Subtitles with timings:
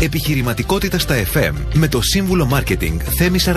[0.00, 3.52] Επιχειρηματικότητα στα FM με το σύμβουλο Μάρκετινγκ Θέμη 41.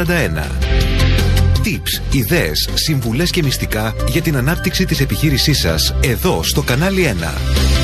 [1.63, 7.78] Tips, ιδέες, συμβουλές και μυστικά για την ανάπτυξη της επιχείρησής σας εδώ στο κανάλι 1.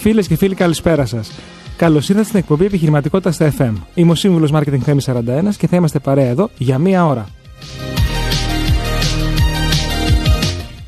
[0.00, 1.30] Φίλες και φίλοι, καλησπέρα σας.
[1.76, 3.72] Καλώς ήρθατε στην εκπομπή Επιχειρηματικότητας στα FM.
[3.94, 7.28] Είμαι ο σύμβουλος Marketing Θέμης 41 και θα είμαστε παρέα εδώ για μία ώρα.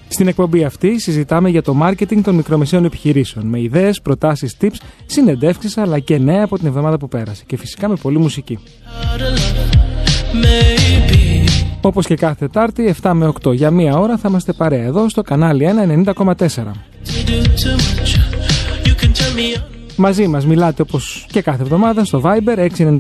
[0.09, 4.77] Στην εκπομπή αυτή συζητάμε για το marketing των μικρομεσαίων επιχειρήσεων με ιδέες, προτάσεις, tips,
[5.07, 8.59] συνεντεύξεις αλλά και νέα από την εβδομάδα που πέρασε και φυσικά με πολλή μουσική.
[11.80, 15.23] Όπως και κάθε Τετάρτη, 7 με 8 για μία ώρα θα είμαστε παρέα εδώ στο
[15.23, 15.83] κανάλι 1
[19.96, 22.98] Μαζί μας μιλάτε όπως και κάθε εβδομάδα στο Viber 6951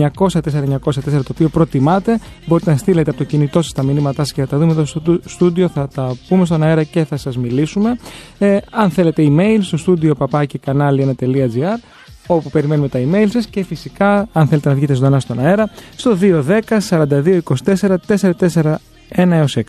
[0.00, 2.20] 904 το οποίο προτιμάτε.
[2.46, 4.84] Μπορείτε να στείλετε από το κινητό σας τα μηνύματά σας και θα τα δούμε εδώ
[4.84, 7.96] στο στούντιο, θα τα πούμε στον αέρα και θα σας μιλήσουμε.
[8.38, 11.78] Ε, αν θέλετε email στο στούντιο παπάκι κανάλι 1.gr
[12.26, 16.16] όπου περιμένουμε τα email σας και φυσικά αν θέλετε να βγείτε ζωντανά στον αέρα στο
[16.20, 18.76] 210 42 24 441
[19.14, 19.62] έως 6.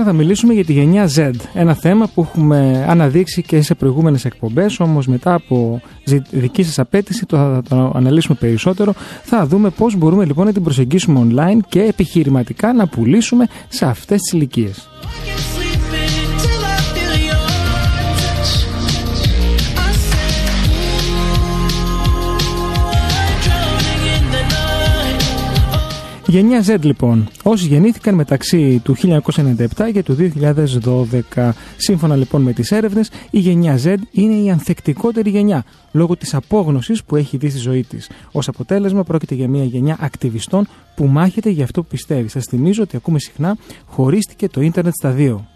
[0.00, 4.24] Σήμερα θα μιλήσουμε για τη γενιά Z, ένα θέμα που έχουμε αναδείξει και σε προηγούμενες
[4.24, 5.80] εκπομπές, όμως μετά από
[6.30, 8.94] δική σας απέτηση το θα το αναλύσουμε περισσότερο.
[9.22, 14.20] Θα δούμε πώς μπορούμε λοιπόν να την προσεγγίσουμε online και επιχειρηματικά να πουλήσουμε σε αυτές
[14.20, 14.88] τις ηλικίες.
[26.30, 30.16] Γενιά Z λοιπόν, όσοι γεννήθηκαν μεταξύ του 1997 και του
[31.34, 31.50] 2012.
[31.76, 37.04] Σύμφωνα λοιπόν με τις έρευνες, η γενιά Z είναι η ανθεκτικότερη γενιά, λόγω της απόγνωσης
[37.04, 38.10] που έχει δει στη ζωή της.
[38.32, 42.28] Ως αποτέλεσμα πρόκειται για μια γενιά ακτιβιστών που μάχεται για αυτό που πιστεύει.
[42.28, 45.46] Σας θυμίζω ότι ακούμε συχνά χωρίστηκε το ίντερνετ στα δύο.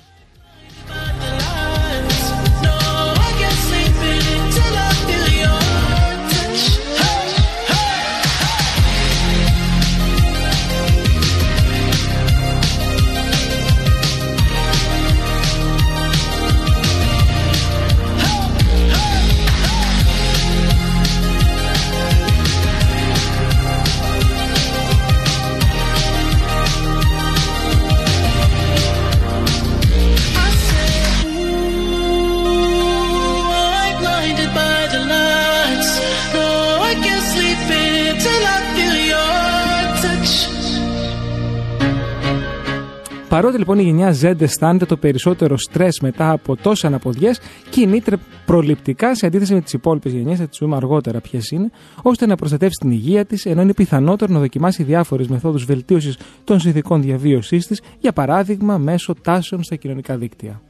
[43.34, 47.40] Παρότι λοιπόν η γενιά Z αισθάνεται το περισσότερο στρες μετά από τόσες αναποδιές,
[47.70, 51.70] κινείται προληπτικά σε αντίθεση με τις υπόλοιπες γενιές, θα τις πούμε αργότερα ποιες είναι,
[52.02, 56.60] ώστε να προστατεύσει την υγεία της, ενώ είναι πιθανότερο να δοκιμάσει διάφορες μεθόδους βελτίωσης των
[56.60, 60.60] συνθηκών διαβίωσής της, για παράδειγμα μέσω τάσεων στα κοινωνικά δίκτυα.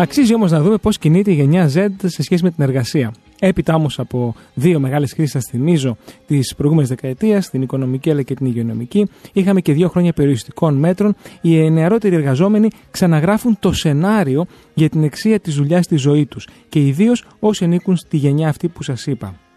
[0.00, 3.14] Αξίζει όμως να δούμε πώς κινείται η γενιά Z σε σχέση με την εργασία.
[3.38, 5.96] Έπειτα όμως από δύο μεγάλες κρίσεις, σα θυμίζω,
[6.26, 11.14] τη προηγούμενη δεκαετία, την οικονομική αλλά και την υγειονομική, είχαμε και δύο χρόνια περιοριστικών μέτρων.
[11.40, 16.86] Οι νεαρότεροι εργαζόμενοι ξαναγράφουν το σενάριο για την εξία της δουλειάς στη ζωή τους και
[16.86, 19.47] ιδίως όσοι ανήκουν στη γενιά αυτή που σας είπα.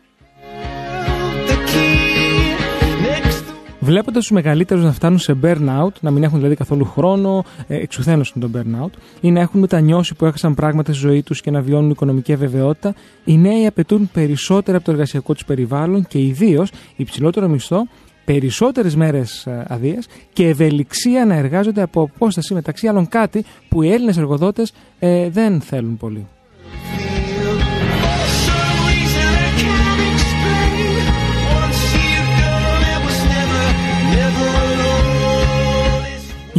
[3.91, 8.41] Βλέποντας τους μεγαλύτερους να φτάνουν σε burnout, να μην έχουν δηλαδή καθόλου χρόνο, ε, εξουθένωσαν
[8.41, 11.89] τον burnout, ή να έχουν μετανιώσει που έχασαν πράγματα στη ζωή τους και να βιώνουν
[11.89, 12.95] οικονομική αβεβαιότητα,
[13.25, 17.87] οι νέοι απαιτούν περισσότερα από το εργασιακό τους περιβάλλον και ιδίως υψηλότερο μισθό,
[18.25, 24.17] περισσότερες μέρες αδείας και ευελιξία να εργάζονται από απόσταση μεταξύ άλλων κάτι που οι Έλληνες
[24.17, 26.27] εργοδότες ε, δεν θέλουν πολύ.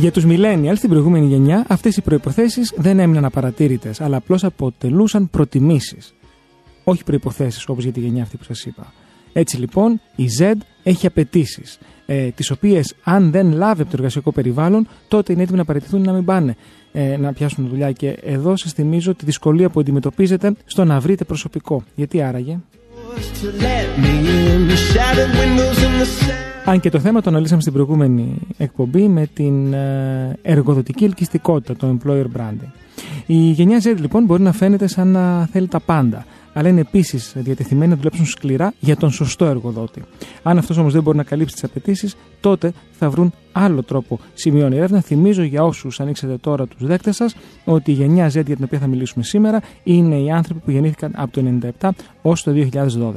[0.03, 5.31] Για τους millennials στην προηγούμενη γενιά αυτές οι προϋποθέσεις δεν έμειναν απαρατήρητες, αλλά απλώς αποτελούσαν
[5.31, 6.15] προτιμήσεις.
[6.85, 8.93] Όχι προϋποθέσεις όπως για τη γενιά αυτή που σας είπα.
[9.33, 10.53] Έτσι λοιπόν η Z
[10.83, 15.59] έχει απαιτήσεις, ε, τις οποίες αν δεν λάβει από το εργασιακό περιβάλλον, τότε είναι έτοιμοι
[15.59, 16.57] να παραιτηθούν να μην πάνε
[16.93, 17.93] ε, να πιάσουν δουλειά.
[17.93, 21.83] Και εδώ σας θυμίζω τη δυσκολία που αντιμετωπίζετε στο να βρείτε προσωπικό.
[21.95, 22.59] Γιατί άραγε;
[26.65, 31.99] Αν και το θέμα το αναλύσαμε στην προηγούμενη εκπομπή με την ε, εργοδοτική ελκυστικότητα, το
[31.99, 32.71] employer branding.
[33.27, 37.33] Η γενιά Z λοιπόν μπορεί να φαίνεται σαν να θέλει τα πάντα, αλλά είναι επίσης
[37.37, 40.03] διατεθειμένοι να δουλέψουν σκληρά για τον σωστό εργοδότη.
[40.43, 44.19] Αν αυτός όμως δεν μπορεί να καλύψει τις απαιτήσεις, τότε θα βρουν άλλο τρόπο.
[44.35, 45.01] Σημειώνει η έρευνα.
[45.01, 48.79] Θυμίζω για όσους ανοίξετε τώρα τους δέκτες σας ότι η γενιά Z για την οποία
[48.79, 51.43] θα μιλήσουμε σήμερα είναι οι άνθρωποι που γεννήθηκαν από το
[51.81, 51.89] 1997
[52.23, 53.13] ως το 2012.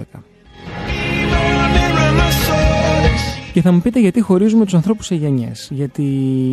[3.55, 5.67] Και θα μου πείτε γιατί χωρίζουμε τους ανθρώπους σε γενιές.
[5.71, 6.03] Γιατί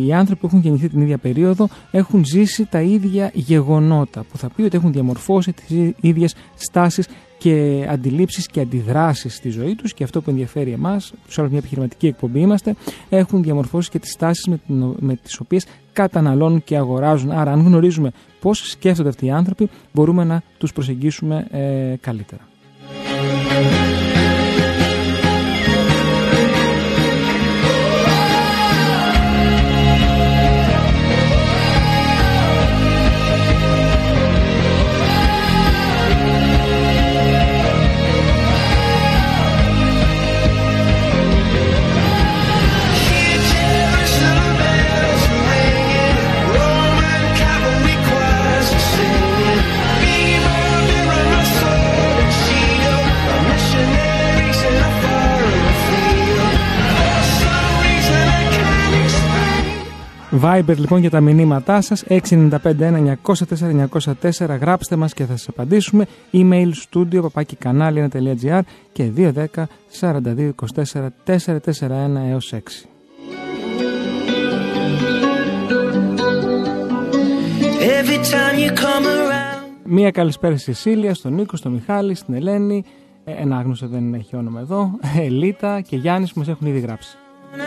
[0.05, 4.23] οι άνθρωποι που έχουν γεννηθεί την ίδια περίοδο έχουν ζήσει τα ίδια γεγονότα.
[4.31, 7.07] Που θα πει ότι έχουν διαμορφώσει τις ίδιες στάσεις
[7.37, 9.93] και αντιλήψεις και αντιδράσεις στη ζωή τους.
[9.93, 12.75] Και αυτό που ενδιαφέρει εμάς, του άλλου μια επιχειρηματική εκπομπή είμαστε,
[13.09, 14.59] έχουν διαμορφώσει και τις τάσει με,
[14.99, 17.31] με τις οποίες καταναλώνουν και αγοράζουν.
[17.31, 22.47] Άρα, αν γνωρίζουμε πώς σκέφτονται αυτοί οι άνθρωποι, μπορούμε να τους προσεγγίσουμε ε, καλύτερα.
[60.45, 62.03] Viber λοιπόν για τα μηνύματά σας.
[62.07, 62.57] 695
[63.23, 66.05] 904 γράψτε μας και θα σας απαντήσουμε.
[66.33, 68.61] Email studio παπάκι κανάλι.gr
[68.91, 69.45] και 210
[69.99, 70.51] 42
[70.83, 71.35] 24 441
[72.29, 72.59] έως 6
[79.85, 82.83] Μία καλησπέρα στη Σίλια, στον Νίκο, στον Μιχάλη, στην Ελένη,
[83.23, 87.17] ε, ένα άγνωστο δεν έχει όνομα εδώ, Ελίτα και Γιάννης που μας έχουν ήδη γράψει.
[87.55, 87.61] Και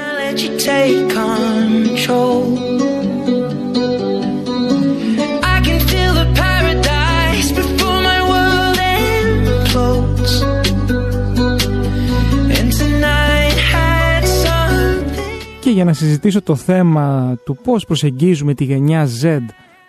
[15.70, 19.40] για να συζητήσω το θέμα του πώς προσεγγίζουμε τη γενιά Z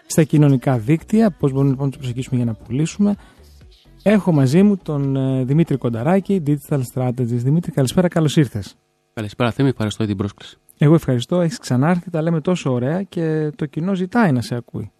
[0.06, 3.16] στα κοινωνικά δίκτυα, πώς μπορούμε λοιπόν να τους προσεγγίσουμε για να πουλήσουμε,
[4.04, 7.26] έχω μαζί μου τον ε, Δημήτρη Κονταράκη, Digital Strategist.
[7.26, 8.78] Δημήτρη, καλησπέρα, καλώς ήρθες.
[9.18, 9.70] Καλησπέρα, Θέμη.
[9.70, 10.58] Ευχαριστώ για την πρόσκληση.
[10.78, 11.42] Εγώ ευχαριστώ.
[11.42, 14.92] Έχεις ξανάρθει, τα λέμε τόσο ωραία και το κοινό ζητάει να σε ακούει.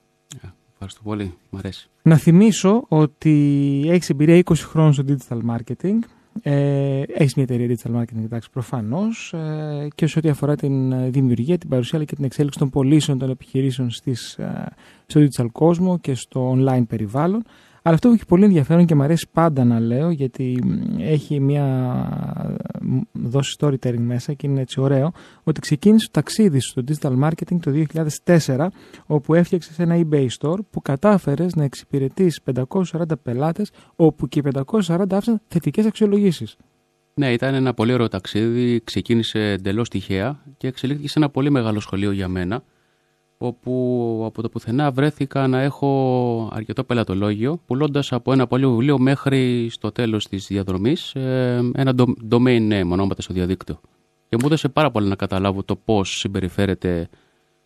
[0.72, 1.34] Ευχαριστώ πολύ.
[1.50, 1.90] Μ' αρέσει.
[2.02, 6.00] Να θυμίσω ότι έχεις εμπειρία 20 χρόνων στο digital marketing.
[6.42, 9.34] Ε, έχεις μια εταιρεία digital marketing, εντάξει, προφανώς.
[9.34, 13.30] Ε, και σε ό,τι αφορά την δημιουργία, την παρουσία και την εξέλιξη των πωλήσεων των
[13.30, 14.66] επιχειρήσεων στις, ε,
[15.06, 17.44] στο digital κόσμο και στο online περιβάλλον.
[17.82, 20.64] Αλλά αυτό που έχει πολύ ενδιαφέρον και μου αρέσει πάντα να λέω, γιατί
[20.98, 21.66] έχει μια
[23.12, 25.12] δόση storytelling μέσα και είναι έτσι ωραίο,
[25.44, 27.86] ότι ξεκίνησε το ταξίδι στο digital marketing το
[28.46, 28.68] 2004,
[29.06, 32.72] όπου έφτιαξες ένα eBay store που κατάφερες να εξυπηρετεί 540
[33.24, 34.44] πελάτες, όπου και οι
[34.82, 36.56] 540 άφησαν θετικές αξιολογήσεις.
[37.14, 38.82] Ναι, ήταν ένα πολύ ωραίο ταξίδι.
[38.84, 42.64] Ξεκίνησε εντελώς τυχαία και εξελίχθηκε σε ένα πολύ μεγάλο σχολείο για μένα
[43.38, 49.68] όπου από το πουθενά βρέθηκα να έχω αρκετό πελατολόγιο, πουλώντας από ένα πολύ βιβλίο μέχρι
[49.70, 51.94] στο τέλος της διαδρομής ε, ένα
[52.30, 53.80] domain name, ονόματα στο διαδίκτυο.
[54.30, 57.10] Και μου έδωσε πάρα πολύ να καταλάβω το πώς συμπεριφέρεται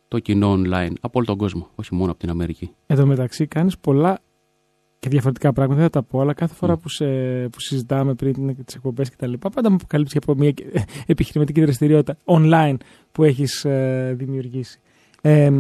[0.07, 2.71] το κοινό online από όλο τον κόσμο, όχι μόνο από την Αμερική.
[2.87, 4.19] Εδώ μεταξύ κάνεις πολλά
[4.99, 7.05] και διαφορετικά πράγματα, δεν θα τα πω, αλλά κάθε φορά που, σε,
[7.49, 10.53] που συζητάμε πριν τις εκπομπές και τα λοιπά, πάντα μου αποκαλύψει από μια
[11.05, 12.75] επιχειρηματική δραστηριότητα online
[13.11, 14.79] που έχεις ε, δημιουργήσει.
[15.21, 15.51] Ε,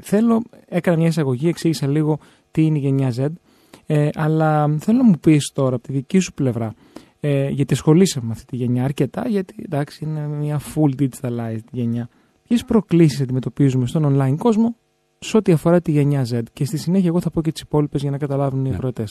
[0.00, 2.18] θέλω, έκανα μια εισαγωγή, εξήγησα λίγο
[2.50, 3.26] τι είναι η γενιά Z,
[3.86, 6.74] ε, αλλά θέλω να μου πεις τώρα από τη δική σου πλευρά,
[7.20, 12.08] ε, γιατί ασχολείσαι με αυτή τη γενιά αρκετά, γιατί εντάξει είναι μια full digitalized γενιά.
[12.48, 14.76] Ποιες προκλήσεις αντιμετωπίζουμε στον online κόσμο
[15.18, 18.02] σε ό,τι αφορά τη γενιά Z; Και στη συνέχεια εγώ θα πω και τις υπόλοιπες
[18.02, 19.04] για να καταλάβουν οι yeah.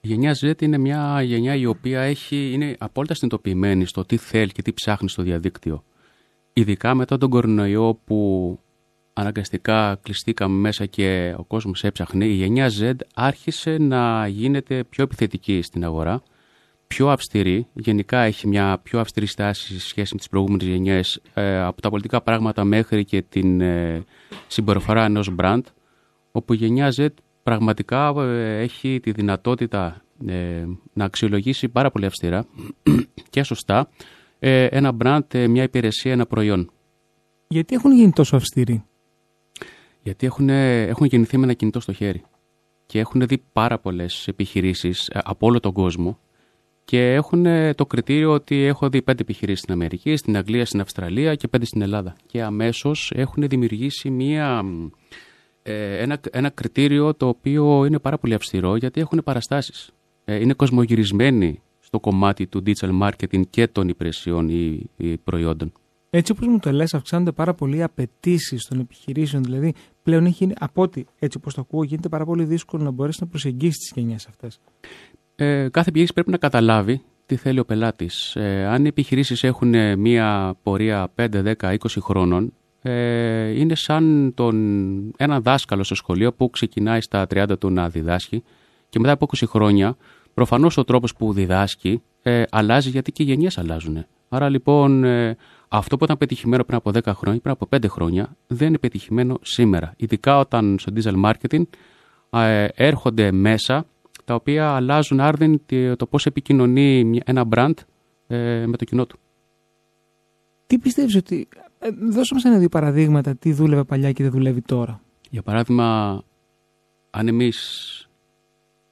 [0.00, 4.52] Η γενιά Z είναι μια γενιά η οποία έχει, είναι απόλυτα συνειδητοποιημένη στο τι θέλει
[4.52, 5.84] και τι ψάχνει στο διαδίκτυο.
[6.52, 8.58] Ειδικά μετά τον κορονοϊό που
[9.14, 15.62] αναγκαστικά κλειστήκαμε μέσα και ο κόσμος έψαχνε, η γενιά Z άρχισε να γίνεται πιο επιθετική
[15.62, 16.22] στην αγορά,
[16.86, 17.66] πιο αυστηρή.
[17.72, 21.90] Γενικά έχει μια πιο αυστηρή στάση σε σχέση με τις προηγούμενες γενιές ε, από τα
[21.90, 24.04] πολιτικά πράγματα μέχρι και την ε,
[24.46, 25.64] συμπεριφορά ενός μπραντ
[26.32, 27.08] όπου η γενιά Z
[27.42, 32.46] πραγματικά ε, έχει τη δυνατότητα ε, να αξιολογήσει πάρα πολύ αυστηρά
[33.30, 33.88] και σωστά
[34.68, 36.70] ένα μπραντ, μια υπηρεσία, ένα προϊόν.
[37.46, 38.84] Γιατί έχουν γίνει τόσο αυστηροί;
[40.04, 42.22] Γιατί έχουν, έχουν γεννηθεί με ένα κινητό στο χέρι
[42.86, 46.18] και έχουν δει πάρα πολλές επιχειρήσεις από όλο τον κόσμο
[46.84, 51.34] και έχουν το κριτήριο ότι έχω δει πέντε επιχειρήσεις στην Αμερική, στην Αγγλία, στην Αυστραλία
[51.34, 52.16] και πέντε στην Ελλάδα.
[52.26, 54.62] Και αμέσως έχουν δημιουργήσει μια,
[55.62, 59.90] ε, ένα, ένα κριτήριο το οποίο είναι πάρα πολύ αυστηρό γιατί έχουν παραστάσεις.
[60.24, 65.72] Ε, είναι κοσμογυρισμένοι στο κομμάτι του digital marketing και των υπηρεσιών ή, ή προϊόντων.
[66.16, 69.42] Έτσι όπως μου το λες αυξάνονται πάρα πολύ οι απαιτήσεις των επιχειρήσεων.
[69.42, 73.20] Δηλαδή πλέον έχει, από ό,τι έτσι όπως το ακούω γίνεται πάρα πολύ δύσκολο να μπορέσεις
[73.20, 74.60] να προσεγγίσεις τις γενιές αυτές
[75.36, 78.36] ε, κάθε επιχείρηση πρέπει να καταλάβει τι θέλει ο πελάτης.
[78.36, 84.32] Ε, αν οι επιχειρήσεις έχουν ε, μία πορεία 5, 10, 20 χρόνων, ε, είναι σαν
[84.34, 88.42] τον, ένα δάσκαλο στο σχολείο που ξεκινάει στα 30 του να διδάσκει
[88.88, 89.96] και μετά από 20 χρόνια,
[90.34, 94.06] προφανώς ο τρόπος που διδάσκει ε, αλλάζει γιατί και οι γενιές αλλάζουν.
[94.28, 95.36] Άρα λοιπόν ε,
[95.76, 99.38] αυτό που ήταν πετυχημένο πριν από 10 χρόνια, πριν από 5 χρόνια, δεν είναι πετυχημένο
[99.42, 99.94] σήμερα.
[99.96, 101.62] Ειδικά όταν στο digital marketing
[102.30, 103.86] ε, έρχονται μέσα
[104.24, 105.60] τα οποία αλλάζουν άρδιν
[105.96, 107.72] το πώς επικοινωνεί ένα brand
[108.26, 109.18] ε, με το κοινό του.
[110.66, 111.48] Τι πιστεύεις ότι...
[111.78, 115.00] Ε, δώσε μας ένα-δύο παραδείγματα τι δούλευε παλιά και δεν δουλεύει τώρα.
[115.30, 116.20] Για παράδειγμα,
[117.10, 117.58] αν εμείς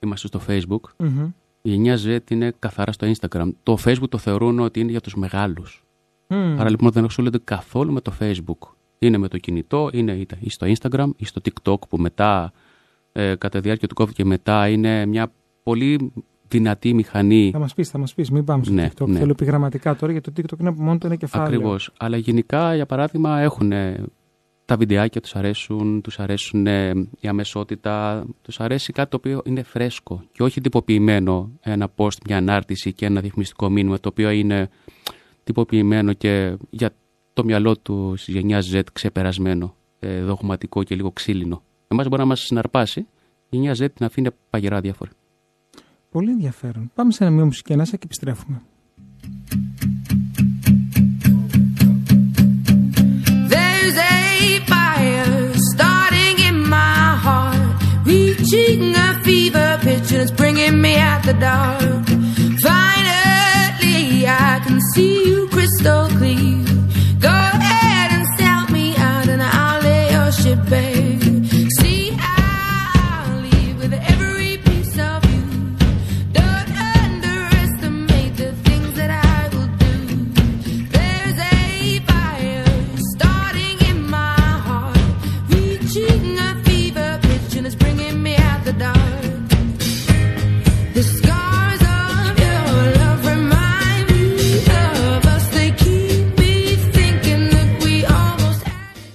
[0.01, 1.33] είμαστε στο Facebook, mm-hmm.
[1.63, 3.51] η 9Z είναι καθαρά στο Instagram.
[3.63, 5.83] Το Facebook το θεωρούν ότι είναι για τους μεγάλους.
[6.33, 6.57] Mm.
[6.59, 8.69] Άρα λοιπόν δεν ασχολούνται καθόλου με το Facebook.
[8.99, 12.53] Είναι με το κινητό, είναι ή στο Instagram ή στο TikTok που μετά
[13.13, 16.13] ε, κατά τη διάρκεια του COVID και μετά είναι μια πολύ
[16.49, 17.51] δυνατή μηχανή.
[17.53, 19.07] Θα μας πεις, θα μας πεις, μην πάμε στο ναι, TikTok.
[19.07, 19.19] Ναι.
[19.19, 21.49] Θέλω επιγραμματικά τώρα γιατί το TikTok είναι από μόνο το ένα κεφάλαιο.
[21.49, 21.93] Ακριβώς.
[21.97, 23.73] Αλλά γενικά, για παράδειγμα, έχουν
[24.65, 26.67] τα βιντεάκια τους αρέσουν, τους αρέσουν
[27.21, 32.37] η αμεσότητα, τους αρέσει κάτι το οποίο είναι φρέσκο και όχι τυποποιημένο ένα post, μια
[32.37, 34.69] ανάρτηση και ένα διαφημιστικό μήνυμα το οποίο είναι
[35.45, 36.91] τυποποιημένο και για
[37.33, 41.63] το μυαλό του της γενιάς Z ξεπερασμένο, ε, δογματικό και λίγο ξύλινο.
[41.89, 43.07] Εμάς μπορεί να μας συναρπάσει, η
[43.57, 45.11] γενιά Z την αφήνει παγερά διάφορα.
[46.11, 46.91] Πολύ ενδιαφέρον.
[46.95, 48.63] Πάμε σε ένα μείο μουσική ανάσα και επιστρέφουμε.
[53.53, 57.63] There's a fire starting in my heart
[58.05, 62.12] Reaching a fever pitch and it's bringing me out the dark Finally I can
[64.95, 66.72] see you crystal clear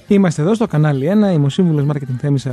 [0.10, 2.52] Είμαστε εδώ στο κανάλι 1, είμαι ο σύμβουλος Marketing Θέμης 41,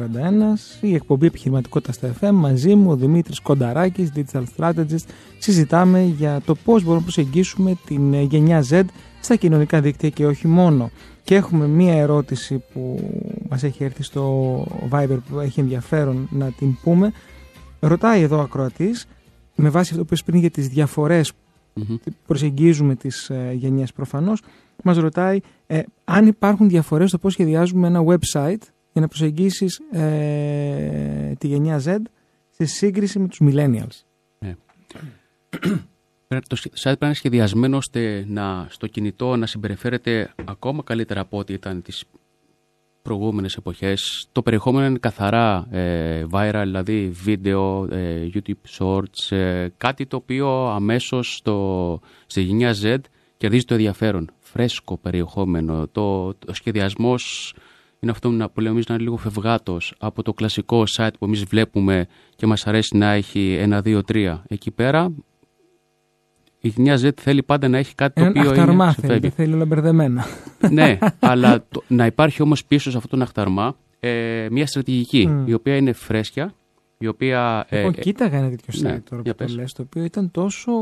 [0.80, 2.30] η εκπομπή επιχειρηματικότητας στα FM.
[2.32, 5.04] Μαζί μου ο Δημήτρης Κονταράκης, Digital Strategist.
[5.38, 8.82] Συζητάμε για το πώς μπορούμε να προσεγγίσουμε την γενιά Z
[9.20, 10.90] στα κοινωνικά δίκτυα και όχι μόνο.
[11.24, 13.10] Και έχουμε μία ερώτηση που
[13.48, 17.12] μας έχει έρθει στο Viber που έχει ενδιαφέρον να την πούμε.
[17.80, 19.06] Ρωτάει εδώ ο ακροατής,
[19.54, 21.96] με βάση αυτό που είπες πριν για τις διαφορές mm-hmm.
[22.26, 23.92] προσεγγίζουμε τις ε, γενιές
[24.76, 28.62] προφανώς, μας ρωτάει ε, αν υπάρχουν διαφορές στο πώς σχεδιάζουμε ένα website
[28.92, 31.96] για να προσεγγίσεις ε, τη γενιά Z
[32.50, 34.02] σε σύγκριση με τους millennials.
[34.38, 34.54] Ναι.
[36.48, 41.38] το site πρέπει να είναι σχεδιασμένο ώστε να, στο κινητό να συμπεριφέρεται ακόμα καλύτερα από
[41.38, 42.04] ό,τι ήταν τις
[43.04, 44.28] προηγούμενες εποχές.
[44.32, 50.66] Το περιεχόμενο είναι καθαρά ε, viral, δηλαδή βίντεο, ε, YouTube Shorts, ε, κάτι το οποίο
[50.66, 52.98] αμέσως στο, στη γενιά Z
[53.36, 55.88] κερδίζει το ενδιαφέρον φρέσκο περιεχόμενο.
[55.92, 57.54] Το, το σχεδιασμός
[58.00, 62.06] είναι αυτό που λέμε να είναι λίγο φευγάτος από το κλασικό site που εμείς βλέπουμε
[62.36, 64.44] και μας αρέσει να έχει ένα, δύο, τρία.
[64.48, 65.12] Εκεί πέρα
[66.60, 69.64] η γενιά Z θέλει πάντα να έχει κάτι το οποίο αχταρμά είναι θέλει, θέλει όλα
[69.64, 70.24] μπερδεμένα.
[70.70, 75.76] ναι, αλλά να υπάρχει όμως πίσω σε αυτό τον αχταρμά ε, μια στρατηγική η οποία
[75.76, 76.54] είναι φρέσκια
[77.04, 77.66] η οποία.
[77.68, 80.72] Εγώ ε, κοίταγα ένα τέτοιο ναι, site τώρα που το λες, το οποίο ήταν τόσο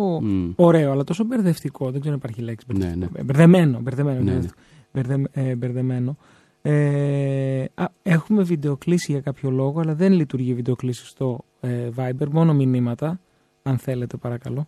[0.54, 1.90] ωραίο, αλλά τόσο μπερδευτικό.
[1.90, 2.66] Δεν ξέρω αν υπάρχει λέξη.
[2.72, 3.06] Ναι, ναι.
[3.22, 3.80] Μπερδεμένο.
[3.80, 4.20] Μπερδεμένο.
[4.22, 4.48] Ναι, ναι.
[4.92, 6.16] Μπερδε, ε, μπερδεμένο.
[6.62, 12.54] Ε, α, έχουμε βιντεοκλήση για κάποιο λόγο, αλλά δεν λειτουργεί βιντεοκλήση στο ε, Viber, μόνο
[12.54, 13.20] μηνύματα,
[13.62, 14.66] αν θέλετε παρακαλώ.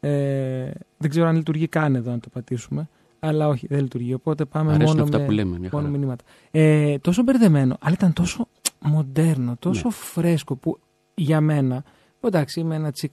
[0.00, 2.88] Ε, δεν ξέρω αν λειτουργεί καν εδώ, αν το πατήσουμε.
[3.18, 4.14] Αλλά όχι, δεν λειτουργεί.
[4.14, 5.98] Οπότε πάμε Αρέσουν μόνο αυτά με, που λέμε, μια μόνο χαρά.
[5.98, 6.24] μηνύματα.
[6.50, 8.48] Ε, τόσο μπερδεμένο, αλλά ήταν τόσο
[8.82, 9.92] μοντέρνο, τόσο Ναι.
[9.94, 10.78] φρέσκο που
[11.14, 11.84] για μένα.
[12.20, 13.12] Εντάξει, είμαι ένα τσικ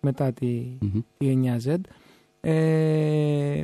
[0.00, 0.46] μετά τη,
[0.80, 1.00] Μμμ.
[1.18, 1.26] τη
[1.66, 1.76] 9Z.
[2.40, 3.62] Ε,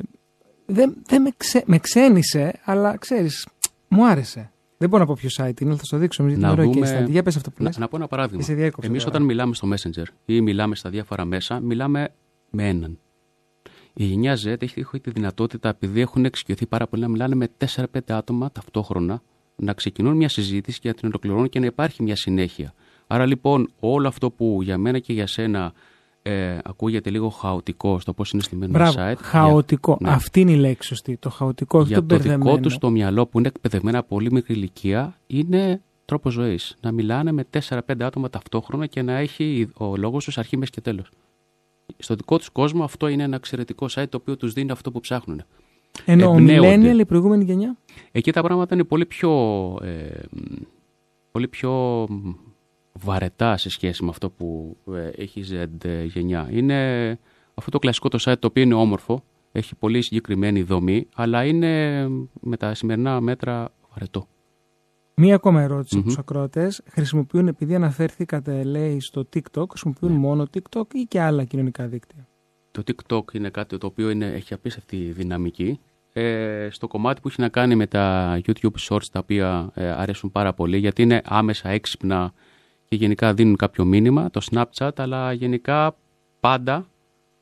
[0.65, 3.47] δεν δεν με, ξέ, με ξένησε, αλλά ξέρεις,
[3.87, 4.49] μου άρεσε.
[4.77, 6.23] Δεν μπορώ να πω ποιο site είναι, αλλά θα στο δείξω.
[6.25, 7.09] Γιατί Να είναι ωραίο δούμε- case study.
[7.09, 7.77] Για πες αυτό που Να, λες.
[7.77, 8.37] να πω ένα παράδειγμα.
[8.39, 9.15] Και σε διέκοψα Εμείς τώρα.
[9.15, 12.07] όταν μιλάμε στο Messenger ή μιλάμε στα διάφορα μέσα, μιλάμε
[12.49, 12.99] με έναν.
[13.93, 17.47] Η γενιά Z έχει, έχει τη δυνατότητα, επειδή έχουν εξοικειωθεί πάρα πολύ, να μιλάνε με
[17.57, 19.21] 4-5 άτομα ταυτόχρονα,
[19.55, 22.73] να ξεκινούν μια συζήτηση και να την ολοκληρώνουν και να υπάρχει μια συνέχεια.
[23.07, 25.73] Άρα λοιπόν, όλο αυτό που για μένα και για σένα
[26.21, 29.21] ε, ακούγεται λίγο χαοτικό στο πώς είναι στημένο ένα Μπράβο, site.
[29.21, 29.97] χαοτικό.
[30.01, 30.09] Ναι.
[30.09, 31.17] Αυτή είναι η λέξη σωστή.
[31.17, 32.59] Το χαοτικό, όχι για το το δικό μπερδεμένο.
[32.59, 36.77] τους το μυαλό που είναι εκπαιδευμένα από πολύ μικρή ηλικία είναι τρόπος ζωής.
[36.81, 40.81] Να μιλάνε με 4-5 άτομα ταυτόχρονα και να έχει ο λόγος τους αρχή, μέση και
[40.81, 41.09] τέλος.
[41.97, 44.99] Στο δικό τους κόσμο αυτό είναι ένα εξαιρετικό site το οποίο τους δίνει αυτό που
[44.99, 45.43] ψάχνουν.
[46.05, 46.75] Ενώ ο εμπνέονται.
[46.95, 47.77] Millennial, η προηγούμενη γενιά.
[48.11, 49.31] Εκεί τα πράγματα είναι πολύ πιο,
[49.81, 50.39] ε, μ,
[51.31, 51.71] πολύ πιο
[52.09, 52.29] μ,
[52.93, 56.49] βαρετά σε σχέση με αυτό που ε, έχει η Z ε, γενιά.
[56.51, 57.09] Είναι
[57.53, 62.03] αυτό το κλασικό το site το οποίο είναι όμορφο, έχει πολύ συγκεκριμένη δομή, αλλά είναι
[62.41, 64.27] με τα σημερινά μέτρα βαρετό.
[65.17, 66.01] Μία ακόμα ερώτηση Μμμ.
[66.01, 66.81] από τους ακροατές.
[66.89, 70.17] Χρησιμοποιούν, επειδή αναφέρθηκατε, λέει, στο TikTok, χρησιμοποιούν Ναι.
[70.17, 72.27] μόνο TikTok ή και άλλα κοινωνικά δίκτυα;
[72.83, 75.79] Το TikTok είναι κάτι το οποίο είναι, έχει απίστευτη δυναμική.
[76.13, 80.31] Ε, στο κομμάτι που έχει να κάνει με τα YouTube Shorts, τα οποία ε, αρέσουν
[80.31, 82.33] πάρα πολύ, γιατί είναι άμεσα έξυπνα
[82.85, 85.95] και γενικά δίνουν κάποιο μήνυμα, το Snapchat, αλλά γενικά
[86.39, 86.85] πάντα,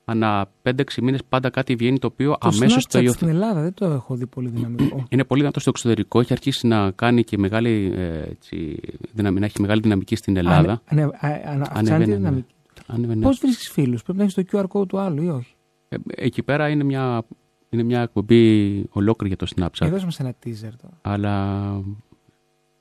[0.06, 0.72] ανά 5-6
[1.02, 3.18] μήνες, πάντα κάτι βγαίνει το οποίο Το αμέσως Snapchat το υιοθετεί.
[3.18, 5.04] στην Ελλάδα δεν το έχω δει πολύ δυναμικό.
[5.10, 8.80] Είναι πολύ δυνατό στο εξωτερικό, έχει αρχίσει να κάνει και μεγάλη, ε, έτσι,
[9.12, 10.82] δυναμη- να έχει μεγάλη δυναμική στην Ελλάδα.
[10.86, 12.16] Ανε, ανε, α- ανα- αυξάνει τη Ανεβαίνει, ναι.
[12.18, 12.54] δυναμική.
[12.88, 13.22] Ανεβαίνει.
[13.22, 15.56] Πώς βρίσκεις φίλους, Πρέπει να έχεις το QR code του άλλου ή όχι;
[15.90, 17.26] Ε, εκεί πέρα είναι μια,
[17.70, 19.88] είναι μια εκπομπή ολόκληρη για το Snapchat.
[19.88, 20.98] Ε, δώσε μας ένα teaser τώρα.
[21.02, 21.62] Αλλά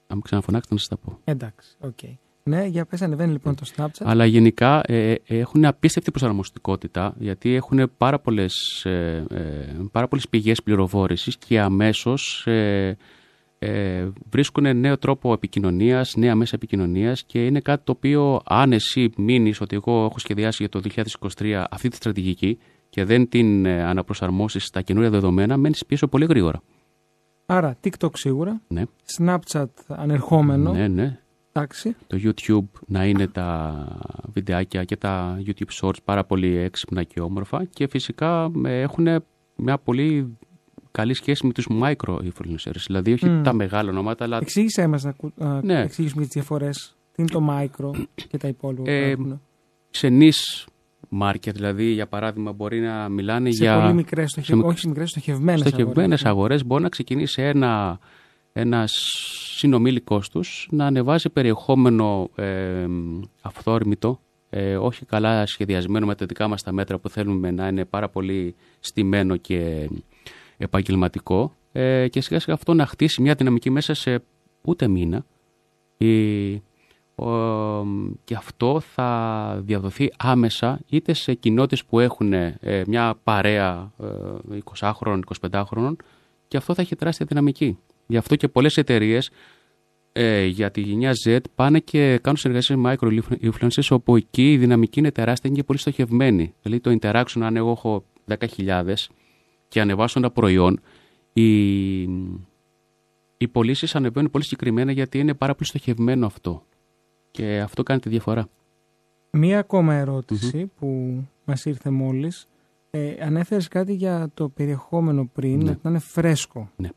[0.07, 1.19] αν με ξαναφωνάξετε να σας τα πω.
[1.25, 1.99] Εντάξει, οκ.
[2.45, 4.05] Ναι, για πες ανεβαίνει λοιπόν το Snapchat.
[4.05, 9.41] Αλλά γενικά ε, ε, έχουν απίστευτη προσαρμοστικότητα γιατί έχουν πάρα πολλές, ε, ε,
[9.93, 12.47] πάρα πολλές πηγές πληροφόρησης και αμέσως
[13.63, 18.73] ε, ε, βρίσκουν νέο τρόπο επικοινωνίας, νέα μέσα επικοινωνίας και είναι κάτι το οποίο αν
[18.73, 20.81] εσύ μείνεις ότι εγώ έχω σχεδιάσει για το
[21.39, 22.59] 2023 αυτή τη στρατηγική
[22.91, 26.63] και δεν την ε, αναπροσαρμόσεις στα καινούργια δεδομένα, μένεις πίσω πολύ γρήγορα.
[27.47, 28.61] Άρα, TikTok σίγουρα.
[28.69, 28.83] Ναι,
[29.19, 30.73] Snapchat ανερχόμενο.
[30.73, 31.19] ναι, ναι.
[31.55, 31.97] Εντάξει.
[32.07, 33.87] το YouTube να είναι τα
[34.33, 39.07] βιντεάκια και τα YouTube Shorts πάρα πολύ έξυπνα και όμορφα και φυσικά ε, έχουν
[39.57, 40.37] μια πολύ
[40.93, 43.43] καλή σχέση με τους micro influencers, δηλαδή όχι Μμ.
[43.43, 45.81] τα μεγάλα ονόματα, αλλά Εξήγησέ μας να ακου- να Ναι.
[45.81, 46.97] εξηγήσουμε τις διαφορές.
[47.13, 47.91] Τι είναι το micro
[48.29, 48.83] και τα υπόλοιπα.
[48.83, 49.41] που Ε, έχουν.
[49.91, 50.67] σε niche
[51.21, 54.47] market, δηλαδή για παράδειγμα μπορεί να μιλάνε σε για πολύ μικρές, στοχε...
[54.47, 56.25] σε μικ- όχι σε μικρές, στοχευμένες, στοχευμένες αγορές.
[56.25, 57.99] αγορές, μπορεί να ξεκινήσει ένα,
[58.53, 58.93] ένας
[59.57, 62.87] συνομήλικος τους να ανεβάζει περιεχόμενο ε,
[63.43, 67.85] αυθόρμητο, ε, όχι καλά σχεδιασμένο με τα δικά μας τα μέτρα που θέλουμε να είναι
[67.85, 69.89] πάρα πολύ στημένο και
[70.63, 74.23] επαγγελματικό ε, και σιγά σιγά αυτό να χτίσει μια δυναμική μέσα σε
[74.63, 75.25] ούτε μήνα
[75.97, 76.53] η,
[77.15, 77.85] ο,
[78.25, 83.93] και αυτό θα διαδοθεί άμεσα είτε σε κοινότητες που έχουν ε, μια παρέα
[84.53, 85.21] ε, 20χρονων,
[85.51, 85.93] 25χρονων
[86.49, 87.79] και αυτό θα έχει τεράστια δυναμική.
[88.07, 89.31] Γι' αυτό και πολλές εταιρείες
[90.13, 94.57] ε, για τη γενιά Z πάνε και κάνουν συνεργασίες με micro influencers όπου εκεί η
[94.57, 96.55] δυναμική είναι τεράστια είναι και πολύ στοχευμένη.
[96.63, 98.05] Δηλαδή το interaction αν εγώ έχω
[98.57, 98.95] 10.000
[99.73, 100.81] και ανεβάσω ένα προϊόν
[101.33, 102.01] οι,
[103.37, 106.63] οι πωλήσεις ανεβαίνουν πολύ συγκεκριμένα γιατί είναι πάρα πολύ στοχευμένο αυτό.
[107.31, 108.49] Και αυτό κάνει τη διαφορά.
[109.31, 112.49] Μία ακόμα ερώτηση που μας ήρθε μόλις.
[112.91, 115.77] Ε, ανέφερες κάτι για το περιεχόμενο πριν, Ναι.
[115.83, 116.71] να είναι φρέσκο.
[116.77, 116.89] Ναι.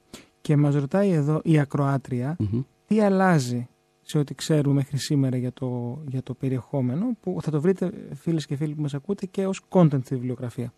[0.41, 2.61] Και μας ρωτάει εδώ η ακροάτρια Μμμ.
[2.87, 3.67] τι αλλάζει
[4.01, 8.45] σε ό,τι ξέρουμε μέχρι σήμερα για το, για το περιεχόμενο που θα το βρείτε φίλες
[8.45, 10.73] και φίλοι που μας ακούτε και ως content στη βιβλιογραφία.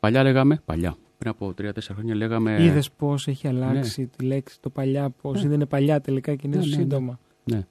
[0.00, 2.54] Παλιά λέγαμε, παλιά, πριν από 3-4 χρόνια λέγαμε.
[2.54, 2.64] Ε...
[2.64, 6.56] Είδες πώς έχει αλλάξει τη λέξη το παλιά, πώς δεν είναι παλιά τελικά και είναι
[6.56, 6.74] Ναι, ναι, ναι.
[6.74, 7.18] σύντομα.
[7.44, 7.66] Ναι.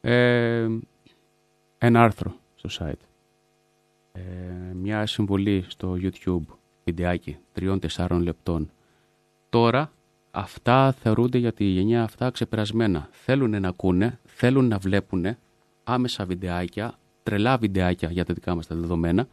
[0.00, 0.68] Ε,
[1.78, 3.06] ένα άρθρο στο site.
[4.12, 4.20] Ε,
[4.74, 7.78] μια συμβολή στο YouTube, βιντεάκι 3-4
[8.22, 8.70] λεπτών.
[9.48, 9.92] Τώρα
[10.30, 13.08] αυτά θεωρούνται για τη γενιά αυτά ξεπερασμένα.
[13.10, 15.36] Θέλουν να ακούνε, θέλουν να βλέπουν
[15.84, 19.28] άμεσα βιντεάκια, τρελά βιντεάκια για τα δικά μας τα δεδομένα,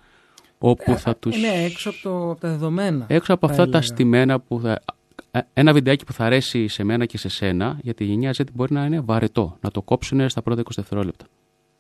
[0.63, 1.37] όπου θα τους...
[1.37, 3.05] Είναι έξω από, το, από τα δεδομένα.
[3.09, 3.93] Έξω από θα αυτά τα έλεγα.
[3.93, 4.79] στημένα που θα...
[5.31, 8.41] ε, Ένα βιντεάκι που θα αρέσει σε μένα και σε σένα, γιατί η γενιά Z
[8.53, 11.25] μπορεί να είναι βαρετό, να το κόψουν στα πρώτα 20 δευτερόλεπτα.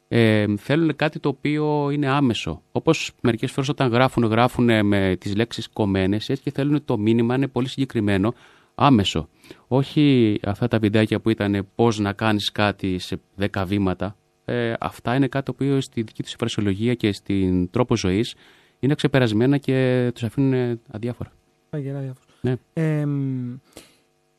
[0.07, 2.61] ε, θέλουν κάτι το οποίο είναι άμεσο.
[2.71, 7.35] Όπως μερικές φορές όταν γράφουν, γράφουν με τις λέξεις κομμένες, έτσι και θέλουν το μήνυμα
[7.35, 8.33] είναι πολύ συγκεκριμένο,
[8.75, 9.27] άμεσο.
[9.67, 13.19] Όχι αυτά τα βιντεάκια που ήταν πώς να κάνεις κάτι σε
[13.51, 14.15] 10 βήματα.
[14.45, 18.35] Ε, αυτά είναι κάτι το οποίο στη δική τους φρασιολογία και στην τρόπο ζωής
[18.81, 21.31] είναι ξεπερασμένα και τους αφήνουν αδιάφορα.
[21.69, 22.55] Αγερά, Ναι.
[22.73, 23.05] Ε,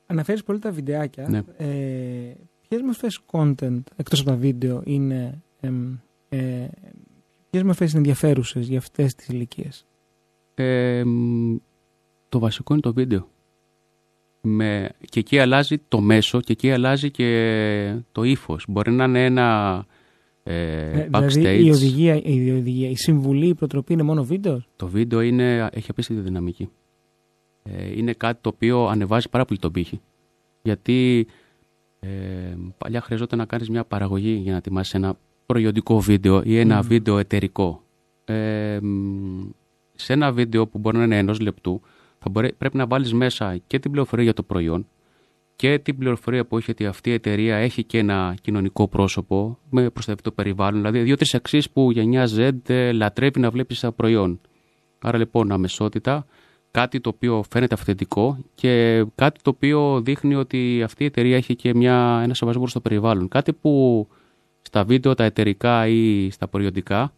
[0.06, 1.28] αναφέρεις πολύ τα βιντεάκια.
[1.28, 1.42] Ναι.
[1.56, 2.34] Ε,
[2.68, 5.42] ποιες μορφές content, εκτός από τα βίντεο, είναι...
[5.60, 5.94] εμ,
[6.28, 6.68] ε,
[7.50, 9.86] ποιες μορφές είναι ενδιαφέρουσες για αυτές τις ηλικίες;
[10.54, 11.56] Ε, μ,
[12.28, 13.28] το βασικό είναι το βίντεο.
[14.40, 18.64] Με, και εκεί αλλάζει το μέσο και εκεί αλλάζει και το ύφος.
[18.68, 19.86] Μπορεί να είναι ένα
[20.42, 21.26] ε, backstage.
[21.28, 25.68] δηλαδή η οδηγία, η οδηγία, η συμβουλή, η προτροπή είναι μόνο βίντεο; Το βίντεο είναι,
[25.72, 26.68] έχει απίστευτη δυναμική.
[27.62, 30.00] Ε, είναι κάτι το οποίο ανεβάζει πάρα πολύ τον πύχη.
[30.62, 31.26] Γιατί
[32.00, 32.08] ε,
[32.78, 36.86] παλιά χρειαζόταν να κάνεις μια παραγωγή για να ετοιμάσεις ένα προϊόντικό βίντεο ή ένα Μμμ.
[36.86, 37.82] βίντεο εταιρικό.
[38.24, 39.50] Ε, μ,
[39.94, 41.80] σε ένα βίντεο που μπορεί να είναι ενός λεπτού
[42.18, 44.86] θα μπορεί, πρέπει να βάλεις μέσα και την πληροφορία για το προϊόν
[45.62, 49.90] και την πληροφορία που έχει ότι αυτή η εταιρεία έχει και ένα κοινωνικό πρόσωπο με
[49.90, 50.80] προστατευτικό περιβάλλον.
[50.80, 54.40] Δηλαδή, δύο-τρεις αξίες που η γενιά Z ε, λατρεύει να βλέπει σαν προϊόν.
[54.98, 56.26] Άρα λοιπόν, αμεσότητα,
[56.70, 61.56] κάτι το οποίο φαίνεται αυθεντικό και κάτι το οποίο δείχνει ότι αυτή η εταιρεία έχει
[61.56, 63.28] και μια, ένα σεβασμό στο περιβάλλον.
[63.28, 64.06] Κάτι που
[64.62, 67.12] στα βίντεο, τα εταιρικά ή στα προϊόντικά,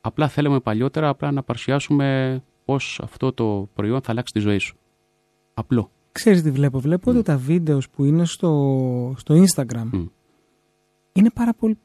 [0.00, 4.76] απλά θέλαμε παλιότερα απλά να παρουσιάσουμε πώς αυτό το προϊόν θα αλλάξει τη ζωή σου.
[5.54, 5.90] Απλό.
[6.14, 6.78] Ξέρεις τι βλέπω.
[6.80, 7.14] Βλέπω Μμ.
[7.16, 10.04] ότι τα βίντεος που είναι στο, στο Instagram Μμ.
[11.12, 11.78] είναι πάρα πολύ,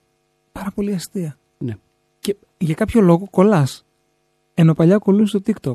[0.51, 1.37] πάρα πολύ αστεία.
[1.57, 1.77] Ναι.
[2.19, 3.85] Και για κάποιο λόγο κολλάς.
[4.53, 5.73] Ενώ παλιά κολλούν στο TikTok.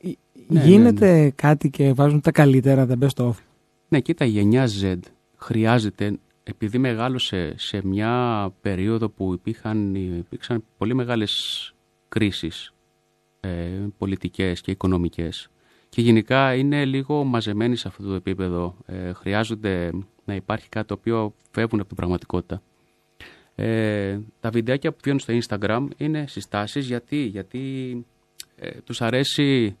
[0.00, 0.10] Ε,
[0.48, 3.32] Ναι, Γίνεται κάτι και βάζουν τα καλύτερα, τα best of.
[3.88, 4.98] Ναι, κοίτα, η γενιά Z
[5.36, 11.74] χρειάζεται, επειδή μεγάλωσε σε μια περίοδο που υπήρχαν, υπήρξαν πολύ μεγάλες
[12.08, 12.72] κρίσεις
[13.40, 13.48] ε,
[13.98, 15.50] πολιτικές και οικονομικές
[15.90, 18.76] και γενικά είναι λίγο μαζεμένοι σε αυτό το επίπεδο.
[18.86, 19.90] Ε, χρειάζονται
[20.24, 22.62] να υπάρχει κάτι το οποίο φεύγουν από την πραγματικότητα.
[23.54, 27.94] Ε, τα βιντεάκια που βγαίνουν στο Instagram είναι συστάσεις γιατί, γιατί
[28.56, 29.76] ε, τους αρέσει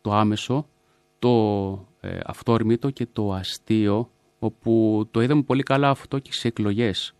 [0.00, 0.66] το άμεσο,
[1.18, 1.70] το
[2.00, 7.14] ε, αυτόρμητο και το αστείο, όπου το είδαμε πολύ καλά αυτό και σε εκλογές,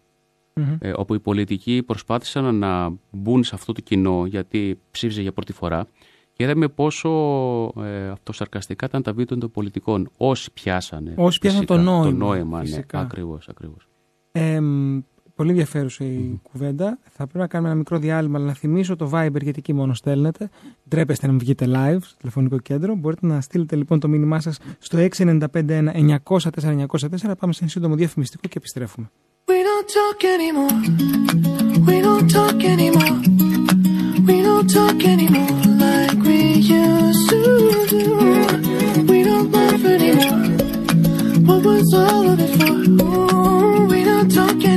[0.54, 0.76] Μμμ.
[0.81, 5.52] ε, όπου οι πολιτικοί προσπάθησαν να μπουν σε αυτό το κοινό γιατί ψήφιζε για πρώτη
[5.52, 5.88] φορά και
[6.40, 7.11] είδαμε πόσο
[7.83, 10.11] ε, αυτοσαρκαστικά ήταν τα βίντεο των πολιτικών.
[10.16, 11.14] Όσοι πιάσανε.
[11.16, 12.64] Όσοι πιάσανε φυσικά, το νόημα, Το νόημα, ναι.
[12.64, 13.01] φυσικά.
[13.01, 13.88] Ακριβώς, ακριβώς.
[14.33, 14.98] Ε, μ,
[15.35, 16.98] πολύ ενδιαφέρουσα η κουβέντα.
[17.03, 19.94] Θα πρέπει να κάνουμε ένα μικρό διάλειμμα, αλλά να θυμίσω το Viber γιατί εκεί μόνο
[19.94, 20.51] στέλνετε.
[20.88, 22.94] Ντρέπεστε να μην βγείτε live στο τηλεφωνικό κέντρο.
[22.94, 25.38] Μπορείτε να στείλετε λοιπόν το μήνυμά σας στο 6951-904-904.
[27.38, 29.11] Πάμε σε ένα σύντομο διαφημιστικό και επιστρέφουμε.
[29.46, 30.79] We don't talk anymore.
[31.88, 33.18] We don't talk anymore.
[34.29, 35.58] We don't talk anymore
[41.79, 43.07] never saw her before.
[43.07, 44.67] Ooh, we don't talk.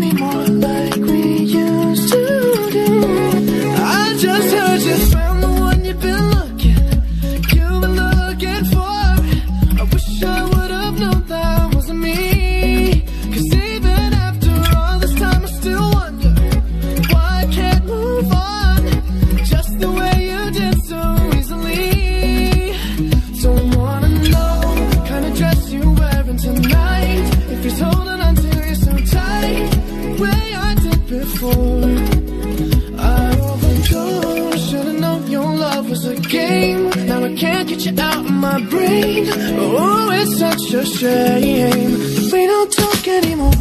[39.04, 42.32] Oh, it's such a shame.
[42.32, 43.61] We don't talk anymore.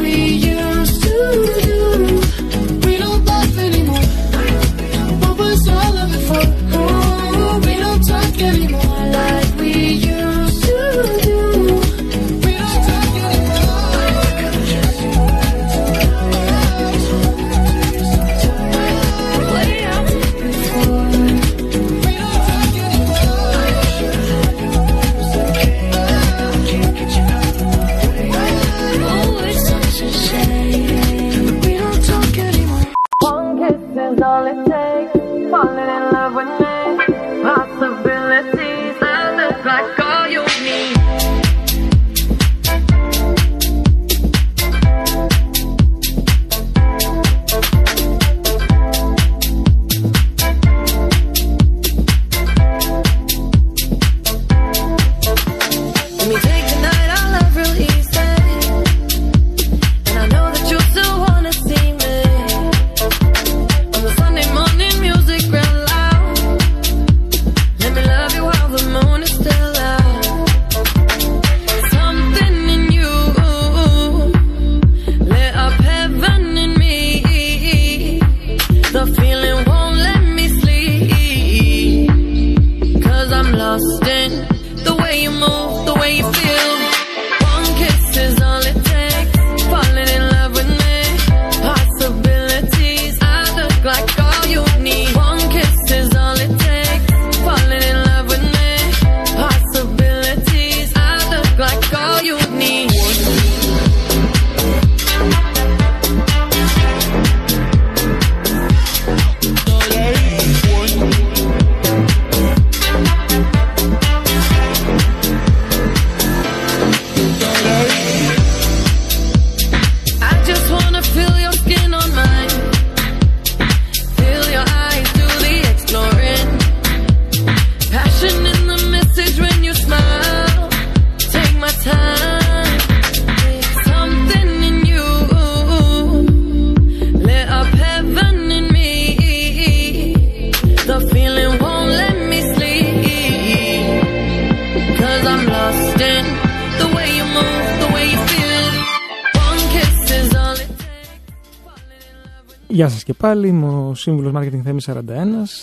[153.21, 154.99] πάλι, είμαι ο Σύμβουλος Marketing Θέμης 41.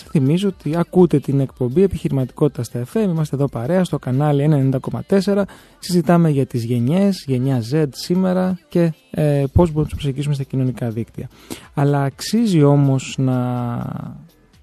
[0.09, 3.09] Θυμίζω ότι ακούτε την εκπομπή Επιχειρηματικότητας στα FM.
[3.09, 4.69] Είμαστε εδώ παρέα στο κανάλι
[5.07, 5.41] 90.4.
[5.79, 10.43] Συζητάμε για τις γενιές, γενιά Z σήμερα και ε, πώς μπορούμε να τους προσεγγίσουμε στα
[10.43, 11.29] κοινωνικά δίκτυα.
[11.73, 13.37] Αλλά αξίζει όμως να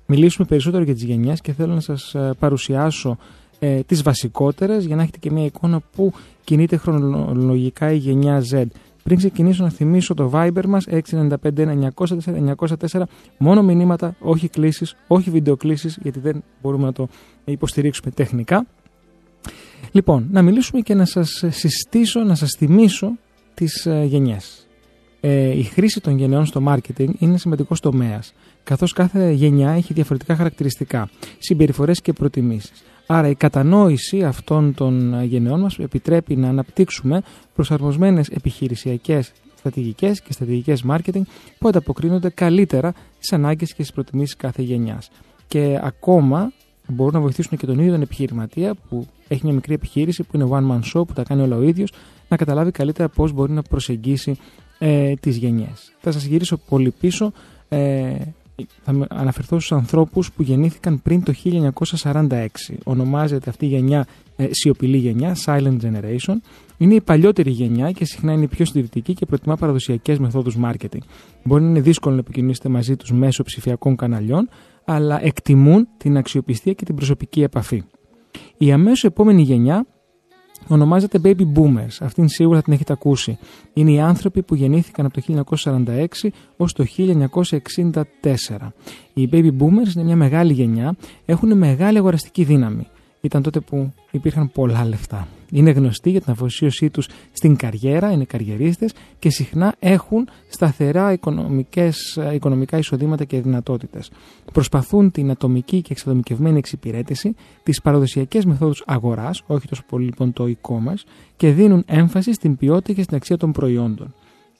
[0.06, 3.16] μιλήσουμε περισσότερο για τις γενιές και θέλω να σας ε, παρουσιάσω
[3.58, 6.12] ε, τις βασικότερες για να έχετε και μια εικόνα που
[6.44, 8.64] κινείται χρονολογικά η γενιά Z.
[9.06, 13.02] Πριν ξεκινήσω να θυμίσω το Viber μας 695-904-904
[13.38, 17.08] μόνο μηνύματα, όχι κλήσεις, όχι βιντεοκλήσεις γιατί δεν μπορούμε να το
[17.44, 18.66] υποστηρίξουμε τεχνικά.
[19.92, 23.12] Λοιπόν, να μιλήσουμε και να σας συστήσω, να σας θυμίσω
[23.54, 24.66] τις ε, γενιές.
[25.20, 30.36] Ε, η χρήση των γενεών στο marketing είναι σημαντικός τομέας, καθώς κάθε γενιά έχει διαφορετικά
[30.36, 32.84] χαρακτηριστικά, συμπεριφορές και προτιμήσεις.
[33.06, 37.22] Άρα η κατανόηση αυτών των γενεών μας επιτρέπει να αναπτύξουμε
[37.54, 41.22] προσαρμοσμένες επιχειρησιακές στρατηγικές και στρατηγικές marketing
[41.58, 45.10] που ανταποκρίνονται καλύτερα στις ανάγκες και στις προτιμήσεις κάθε γενιάς.
[45.48, 46.52] Και ακόμα
[46.88, 50.48] μπορούν να βοηθήσουν και τον ίδιο τον επιχειρηματία που έχει μια μικρή επιχείρηση που είναι
[50.50, 51.92] one man show που τα κάνει όλα ο ίδιος
[52.28, 54.36] να καταλάβει καλύτερα πώς μπορεί να προσεγγίσει
[54.78, 55.92] ε, τις γενιές.
[56.00, 57.32] Θα σας γυρίσω πολύ πίσω
[57.68, 58.16] ε,
[58.84, 62.78] θα με- αναφερθώ στους ανθρώπους που γεννήθηκαν πριν το 1946.
[62.84, 66.34] Ονομάζεται αυτή η γενιά ε, σιωπηλή γενιά, silent generation.
[66.78, 70.98] Είναι η παλιότερη γενιά και συχνά είναι η πιο συντηρητική και προτιμά παραδοσιακές μεθόδους marketing.
[71.44, 74.48] Μπορεί να είναι δύσκολο να επικοινωνήσετε μαζί τους μέσω ψηφιακών καναλιών,
[74.84, 77.82] αλλά εκτιμούν την αξιοπιστία και την προσωπική επαφή.
[78.56, 79.86] Η αμέσως επόμενη γενιά
[80.68, 81.96] ονομάζεται Baby Boomers.
[82.00, 83.38] Αυτήν σίγουρα την έχετε ακούσει.
[83.72, 86.06] Είναι οι άνθρωποι που γεννήθηκαν από το 1946
[86.56, 88.72] ως το 1964.
[89.14, 92.86] Οι Baby Boomers είναι μια μεγάλη γενιά, έχουν μεγάλη αγοραστική δύναμη.
[93.26, 95.28] Ήταν τότε που υπήρχαν πολλά λεφτά.
[95.50, 102.18] Είναι γνωστοί για την αφοσίωσή τους στην καριέρα, είναι καριερίστες και συχνά έχουν σταθερά οικονομικές,
[102.34, 104.10] οικονομικά εισοδήματα και δυνατότητες.
[104.52, 110.44] Προσπαθούν την ατομική και εξατομικευμένη εξυπηρέτηση, τις παραδοσιακές μεθόδους αγοράς, όχι τόσο πολύ λοιπόν το
[110.44, 111.02] e-commerce,
[111.36, 114.14] και δίνουν έμφαση στην ποιότητα και στην αξία των προϊόντων.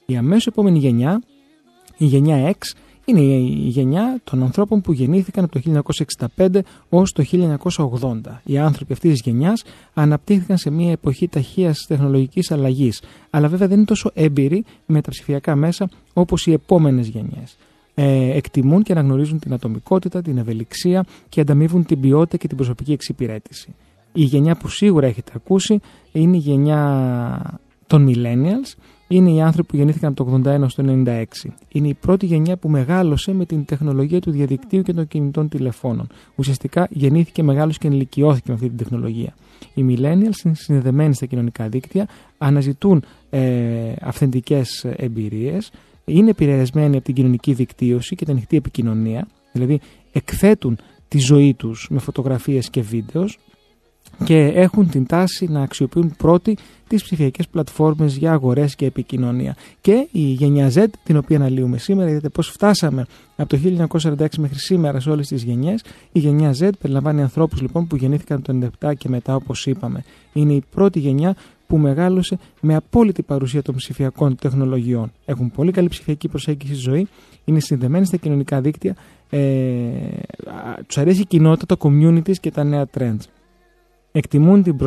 [0.07, 1.23] Η αμέσως επόμενη γενιά,
[1.97, 2.77] η γενιά X,
[3.09, 5.83] είναι η γενιά των ανθρώπων που γεννήθηκαν από το
[6.37, 8.41] 1965 ως το 1980.
[8.45, 9.65] Οι άνθρωποι αυτής της γενιάς
[9.95, 15.11] αναπτύχθηκαν σε μια εποχή ταχείας τεχνολογικής αλλαγής, αλλά βέβαια δεν είναι τόσο έμπειροι με τα
[15.11, 17.57] ψηφιακά μέσα όπως οι επόμενες γενιές.
[17.95, 22.93] Ε, εκτιμούν και αναγνωρίζουν την ατομικότητα, την ευελιξία και ανταμείβουν την ποιότητα και την προσωπική
[22.93, 23.75] εξυπηρέτηση.
[24.13, 25.81] Η γενιά που σίγουρα έχετε ακούσει
[26.13, 28.75] είναι η γενιά των millennials,
[29.09, 31.25] είναι οι άνθρωποι που γεννήθηκαν από το 81 στο 96.
[31.69, 36.07] Είναι η πρώτη γενιά που μεγάλωσε με την τεχνολογία του διαδικτύου και των κινητών τηλεφώνων.
[36.35, 39.35] Ουσιαστικά γεννήθηκε, μεγάλωσε και ενηλικιώθηκε με αυτή την τεχνολογία.
[39.75, 45.71] Οι millennials είναι συνδεδεμένοι στα κοινωνικά δίκτυα, αναζητούν ε, αυθεντικές εμπειρίες,
[46.05, 49.81] είναι επηρεασμένοι από την κοινωνική δικτύωση και την ανοιχτή επικοινωνία, δηλαδή
[50.13, 53.39] εκθέτουν τη ζωή τους με φωτογραφίες και βίντεος
[54.25, 56.57] και έχουν την τάση να αξιοποιούν πρώτοι
[56.89, 59.57] τις ψηφιακές πλατφόρμες για αγορές και επικοινωνία.
[59.81, 63.59] Και η γενιά Z, την οποία αναλύουμε σήμερα, είδατε πώς φτάσαμε από το
[64.03, 65.85] 1946 μέχρι σήμερα σε όλες τις γενιές.
[66.13, 70.05] Η γενιά Z περιλαμβάνει ανθρώπους λοιπόν που γεννήθηκαν το 97 και μετά όπως είπαμε.
[70.33, 75.13] Είναι η πρώτη γενιά που μεγάλωσε με απόλυτη παρουσία των ψηφιακών τεχνολογιών.
[75.25, 77.09] Έχουν πολύ καλή ψηφιακή προσέγγιση στη ζωή,
[77.45, 78.97] είναι συνδεμένοι στα κοινωνικά δίκτυα,
[79.31, 79.39] ε,
[80.87, 83.36] τους αρέσει η κοινότητα, το communities και τα νέα trends
[84.17, 84.79] εκτιμούν την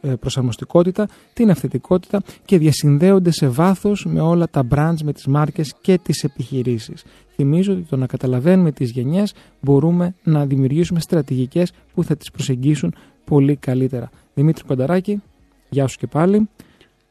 [0.00, 5.74] ε, προσαρμοστικότητα, την αυθεντικότητα και διασυνδέονται σε βάθος με όλα τα brands, με τις μάρκες
[5.80, 7.04] και τις επιχειρήσεις.
[7.34, 12.94] Θυμίζω ότι το να καταλαβαίνουμε τις γενιές μπορούμε να δημιουργήσουμε στρατηγικές που θα τις προσεγγίσουν
[13.24, 14.10] πολύ καλύτερα.
[14.34, 15.22] Δημήτρης Κονταράκη,
[15.68, 16.48] γεια σου και πάλι.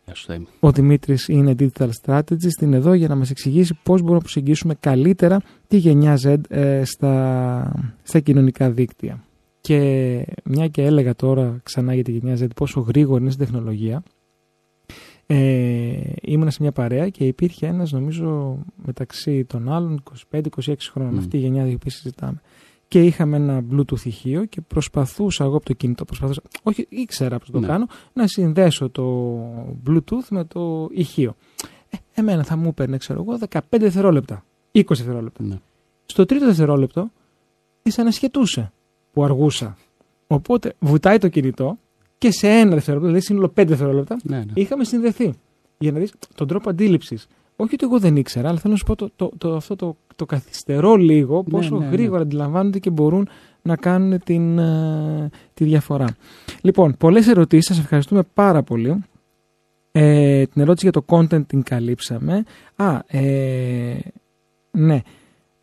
[0.05, 0.47] Γεια σου, Θέμη.
[0.59, 4.75] Ο Δημήτρης είναι Digital Strategist, είναι εδώ για να μας εξηγήσει πώς μπορούμε να προσεγγίσουμε
[4.79, 9.23] καλύτερα τη γενιά Z ε, στα, στα κοινωνικά δίκτυα.
[9.69, 14.03] Και μια και έλεγα τώρα ξανά για τη γενιά Z πόσο γρήγορη είναι στην τεχνολογία,
[15.25, 20.41] ε, ήμουν σε μια παρέα και υπήρχε ένας νομίζω μεταξύ των άλλων 25-26
[20.91, 22.41] χρόνων, αυτή η γενιά που συζητάμε.
[22.87, 27.49] Και είχαμε ένα Bluetooth ηχείο και προσπαθούσα εγώ από το κινητό, προσπαθούσα, όχι ήξερα πώς
[27.51, 27.67] το Ναι.
[27.67, 29.37] κάνω, να συνδέσω το
[29.87, 31.35] Bluetooth με το ηχείο.
[31.89, 35.43] Ε, εμένα θα μου έπαιρνε, ξέρω εγώ, 15 δευτερόλεπτα, 20 δευτερόλεπτα.
[35.43, 35.59] Ναι.
[36.05, 37.11] Στο τρίτο δευτερόλεπτο,
[37.83, 38.71] ήσαν να σχετούσε
[39.11, 39.77] που αργούσα.
[40.27, 41.77] Οπότε βουτάει το κινητό
[42.17, 44.43] και σε ένα δευτερόλεπτο, δηλαδή σύνολο 5 δευτερόλεπτα, Ναι, ναι.
[44.53, 45.33] είχαμε συνδεθεί.
[45.77, 47.27] Για να δεις τον τρόπο αντίληψης.
[47.55, 49.97] Όχι ότι εγώ δεν ήξερα, αλλά θέλω να σου πω το, το, το, αυτό το,
[50.15, 51.91] το καθυστερώ λίγο, πόσο ναι, ναι.
[51.91, 53.29] γρήγορα αντιλαμβάνονται και μπορούν
[53.61, 56.07] να κάνουν την, ε, τη διαφορά.
[56.61, 59.03] Λοιπόν, πολλές ερωτήσεις, σας ευχαριστούμε πάρα πολύ.
[59.91, 62.43] Ε, την ερώτηση για το content την καλύψαμε.
[62.75, 63.97] Α, ε,
[64.71, 65.01] ναι.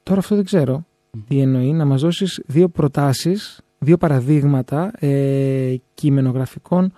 [0.02, 0.85] Τώρα αυτό δεν ξέρω
[1.28, 1.72] τι εννοεί.
[1.72, 6.92] Να μας δώσεις δύο προτάσεις, δύο παραδείγματα ε, κειμενογραφικών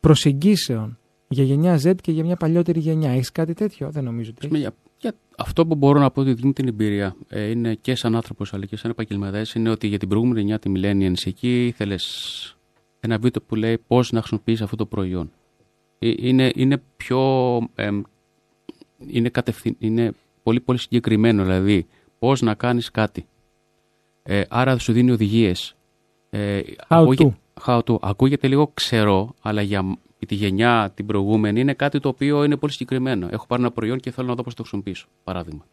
[0.00, 3.10] προσεγγίσεων για γενιά Z και για μια παλιότερη γενιά.
[3.10, 6.20] Έχεις κάτι τέτοιο; Δεν νομίζω ότι Ας πούμε, για, για αυτό που μπορώ να πω
[6.20, 9.86] ότι δίνει την εμπειρία ε, είναι και σαν άνθρωπος αλλά και σαν επαγγελματία είναι ότι
[9.86, 12.56] για την προηγούμενη γενιά, τη Millennials, εκεί ήθελες
[13.00, 15.30] ένα βίντεο που λέει πώς να χρησιμοποιήσει αυτό το προϊόν.
[15.98, 17.18] Ε, Είναι, είναι πιο.
[17.74, 18.02] εμ,
[19.06, 21.86] είναι, κατευθυν, είναι πολύ, πολύ συγκεκριμένο, δηλαδή
[22.18, 23.24] πώς να κάνεις κάτι.
[24.22, 25.76] Ε, άρα σου δίνει οδηγίες.
[26.30, 27.32] Ε, How ακούγε-
[27.66, 27.96] how to.
[28.00, 29.94] Ακούγεται λίγο ξερό, αλλά για μ-
[30.26, 33.28] τη γενιά την προηγούμενη είναι κάτι το οποίο είναι πολύ συγκεκριμένο.
[33.30, 35.06] Έχω πάρει ένα προϊόν και θέλω να δω πώς το χρησιμοποιήσω.
[35.24, 35.66] Παράδειγμα.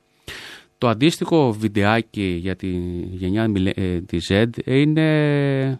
[0.77, 2.67] Το αντίστοιχο βιντεάκι για τη
[3.11, 5.79] γενιά μιλε- ε, τη Z είναι,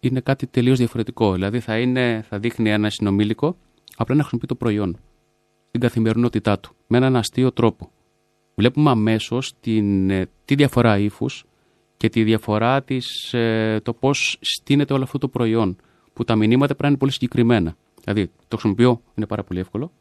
[0.00, 1.32] είναι κάτι τελείως διαφορετικό.
[1.32, 3.56] Δηλαδή θα, είναι, θα δείχνει ένα συνομήλικο
[3.96, 4.96] απλά να χρησιμοποιεί το προϊόν
[5.68, 7.90] στην καθημερινότητά του με έναν αστείο τρόπο.
[8.58, 9.52] Βλέπουμε αμέσως
[10.44, 11.44] τη διαφορά ύφους
[11.96, 15.76] και τη διαφορά της, ε, το πώς στείνεται όλο αυτό το προϊόν.
[16.12, 17.76] Που τα μηνύματα πρέπει να είναι πολύ συγκεκριμένα.
[18.04, 19.92] Δηλαδή, το χρησιμοποιώ, είναι πάρα πολύ εύκολο.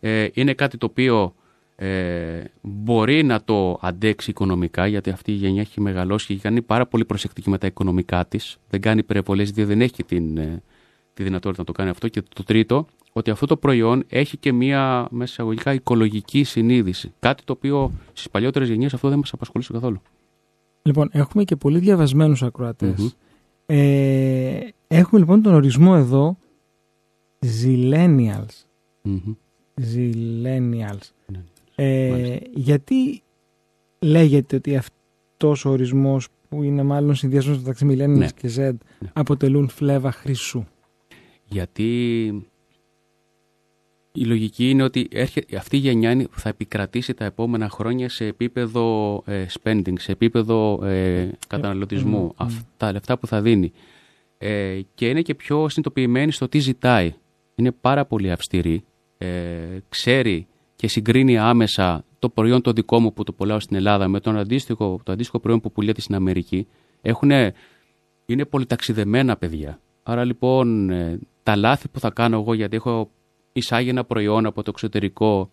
[0.00, 1.34] Ε, είναι κάτι το οποίο
[1.76, 6.62] ε, μπορεί να το αντέξει οικονομικά, γιατί αυτή η γενιά έχει μεγαλώσει και έχει κάνει
[6.62, 8.58] πάρα πολύ προσεκτική με τα οικονομικά της.
[8.68, 10.62] Δεν κάνει υπερβολές, διότι δεν έχει την, ε,
[11.20, 12.08] τη δυνατότητα να το κάνει αυτό.
[12.08, 17.12] Και το τρίτο, ότι αυτό το προϊόν έχει και μία μέσα εισαγωγικά οικολογική συνείδηση.
[17.18, 20.00] Κάτι το οποίο στις παλιότερες γενιές αυτό δεν μας απασχολούσε καθόλου.
[20.82, 22.98] Λοιπόν, έχουμε και πολύ διαβασμένους ακροατές.
[22.98, 23.08] Μμμ.
[23.66, 24.58] Ε,
[24.88, 26.36] έχουμε λοιπόν τον ορισμό εδώ
[27.62, 28.64] Zillennials.
[29.02, 29.34] Μμμ.
[29.94, 31.08] Zillennials.
[31.26, 31.42] Ναι.
[31.74, 32.46] Ε, Μάλιστα.
[32.54, 33.22] γιατί
[33.98, 38.28] λέγεται ότι αυτός ο ορισμός που είναι μάλλον συνδυασμός μεταξύ Millennials Ναι.
[38.36, 38.72] και Z,
[39.12, 40.64] αποτελούν φλέβα χρυσού;
[41.50, 42.26] Γιατί
[44.12, 48.24] η λογική είναι ότι έρχε- αυτή η γενιά είναι- θα επικρατήσει τα επόμενα χρόνια σε
[48.26, 52.32] επίπεδο ε, spending, σε επίπεδο ε, καταναλωτισμού.
[52.36, 53.72] Αυτά τα λεφτά που θα δίνει.
[54.38, 57.14] Ε, και είναι και πιο συνειδητοποιημένη στο τι ζητάει.
[57.54, 58.84] Είναι πάρα πολύ αυστηρή.
[59.18, 59.28] Ε,
[59.88, 60.46] ξέρει
[60.76, 64.36] και συγκρίνει άμεσα το προϊόν το δικό μου που το πουλάω στην Ελλάδα με τον
[64.38, 66.66] αντίστοιχο, το αντίστοιχο προϊόν που πουλιέται στην Αμερική.
[67.02, 67.54] Έχουνε,
[68.26, 69.80] είναι πολυταξιδεμένα παιδιά.
[70.02, 73.10] Άρα λοιπόν ε, τα λάθη που θα κάνω εγώ γιατί έχω
[73.52, 75.50] εισάγει ένα προϊόν από το εξωτερικό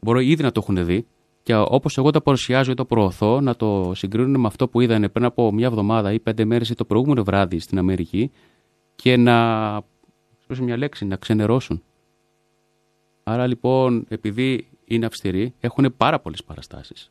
[0.00, 1.06] μπορώ ήδη να το έχουν δει
[1.42, 5.08] και όπως εγώ το παρουσιάζω ή το προωθώ να το συγκρίνουν με αυτό που είδανε
[5.08, 8.30] πριν από μια εβδομάδα ή πέντε μέρες ή το προηγούμενο βράδυ στην Αμερική
[8.96, 9.36] και να,
[10.50, 11.82] σε μια λέξη, να ξενερώσουν.
[13.22, 17.10] Άρα λοιπόν επειδή είναι αυστηροί έχουν πάρα πολλές παραστάσεις.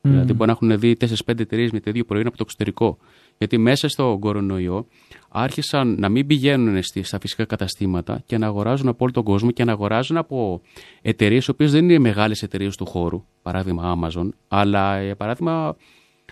[0.00, 2.98] Δηλαδή μπορεί να έχουν δει 4-5 εταιρείε με το ίδιο προϊόν από το εξωτερικό.
[3.38, 4.86] Γιατί μέσα στο κορονοϊό
[5.28, 9.50] άρχισαν να μην πηγαίνουν στη- στα φυσικά καταστήματα και να αγοράζουν από όλο τον κόσμο
[9.50, 10.60] και να αγοράζουν από
[11.02, 15.76] εταιρείες οι οποίες δεν είναι μεγάλες εταιρείες του χώρου, παράδειγμα Amazon, αλλά ε, παράδειγμα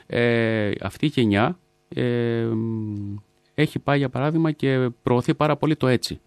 [0.06, 3.16] ε, αυτή η γενιά ε, μ,
[3.54, 6.20] έχει πάει για παράδειγμα και προωθεί πάρα πολύ το έτσι.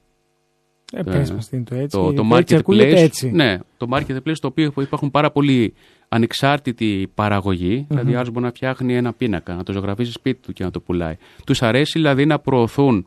[0.95, 1.97] Ε, πες μας τι είναι το έτσι.
[1.97, 3.32] Το, γιατί το έτσι ακούγεται marketplace, έτσι.
[3.32, 5.74] ναι, το marketplace το οποίο υπάρχουν πάρα πολύ
[6.14, 10.64] ανεξάρτητη παραγωγή, δηλαδή άλλος μπορεί να φτιάχνει ένα πίνακα, να το ζωγραφίσει σπίτι του και
[10.64, 11.16] να το πουλάει.
[11.45, 13.05] Τους αρέσει δηλαδή να προωθούν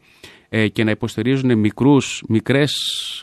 [0.49, 2.73] ε, και να υποστηρίζουν μικρούς, μικρές,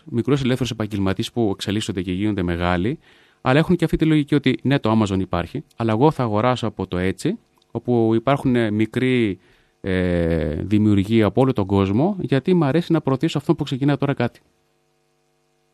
[0.05, 2.99] μικρούς ελεύθερους επαγγελματίες που εξελίσσονται και γίνονται μεγάλοι,
[3.41, 6.67] αλλά έχουν και αυτή τη λογική ότι ναι το Amazon υπάρχει, αλλά εγώ θα αγοράσω
[6.67, 7.37] από το έτσι,
[7.71, 9.39] όπου υπάρχουν ε, μικροί
[9.81, 14.13] ε, δημιουργοί από όλο τον κόσμο, γιατί μου αρέσει να προωθήσω αυτό που ξεκινά τώρα
[14.13, 14.39] κάτι.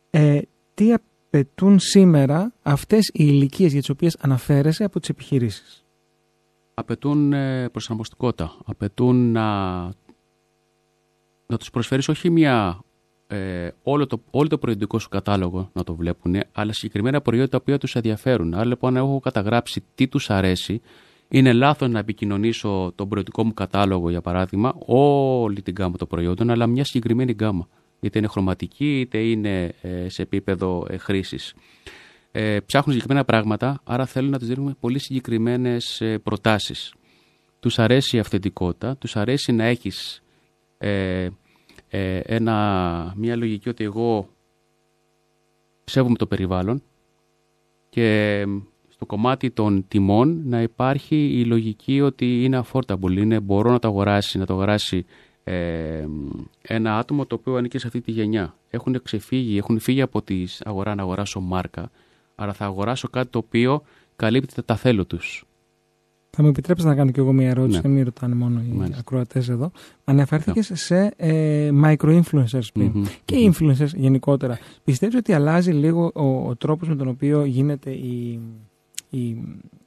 [0.10, 0.40] Ε,
[0.74, 5.86] τι απαιτούν σήμερα αυτές οι ηλικίες για τις οποίες αναφέρεσαι από τις επιχειρήσεις;
[6.74, 8.56] απαιτούν ε, προσαρμοστικότητα.
[8.66, 9.46] Απαιτούν να,
[11.50, 12.80] να τους προσφέρεις όχι μια,
[13.28, 17.58] ε, όλο, το, όλο το προϊόντικό σου κατάλογο να το βλέπουν, αλλά συγκεκριμένα προϊόντα τα
[17.62, 18.54] οποία τους ενδιαφέρουν.
[18.54, 20.82] Άρα λοιπόν αν έχω καταγράψει τι τους αρέσει,
[21.28, 26.50] είναι λάθος να επικοινωνήσω τον προϊόντικό μου κατάλογο, για παράδειγμα, όλη την γάμα των προϊόντων,
[26.50, 27.68] αλλά μια συγκεκριμένη γάμα.
[28.00, 31.54] Είτε είναι χρωματική, είτε είναι ε, σε επίπεδο ε, χρήσης
[32.32, 36.94] ε, ψάχνουν συγκεκριμένα πράγματα, άρα θέλουν να τους δίνουμε πολύ συγκεκριμένες ε, προτάσεις.
[37.60, 40.22] Τους αρέσει η αυθεντικότητα, τους αρέσει να έχεις
[40.80, 41.30] ε,
[41.90, 44.30] ε, ένα, μια λογική ότι εγώ
[45.84, 46.82] σέβομαι το περιβάλλον
[47.90, 48.46] και
[48.90, 53.88] στο κομμάτι των τιμών να υπάρχει η λογική ότι είναι affordable, είναι μπορώ να το
[53.88, 55.06] αγοράσει, να το αγοράσει
[55.44, 56.06] ε,
[56.62, 58.56] ένα άτομο το οποίο ανήκει σε αυτή τη γενιά.
[58.70, 61.92] Έχουν ξεφύγει, έχουν φύγει από τη αγορά να αγοράσω μάρκα,
[62.36, 63.84] άρα θα αγοράσω κάτι το οποίο
[64.16, 65.49] καλύπτει τα θέλω τους.
[66.30, 67.88] Θα μου επιτρέψετε να κάνω κι εγώ μια ερώτηση, Ναι.
[67.88, 69.00] να μην ρωτάνε μόνο οι Μάλιστα.
[69.00, 69.72] ακροατές εδώ.
[70.04, 73.04] Αναφέρθηκε σε ε, micro-influencers πριν Μμμ.
[73.26, 74.60] και influencers γενικότερα.
[74.84, 78.40] Πιστεύεις ότι αλλάζει λίγο ο, ο τρόπος με τον οποίο γίνεται η,
[79.10, 79.38] η,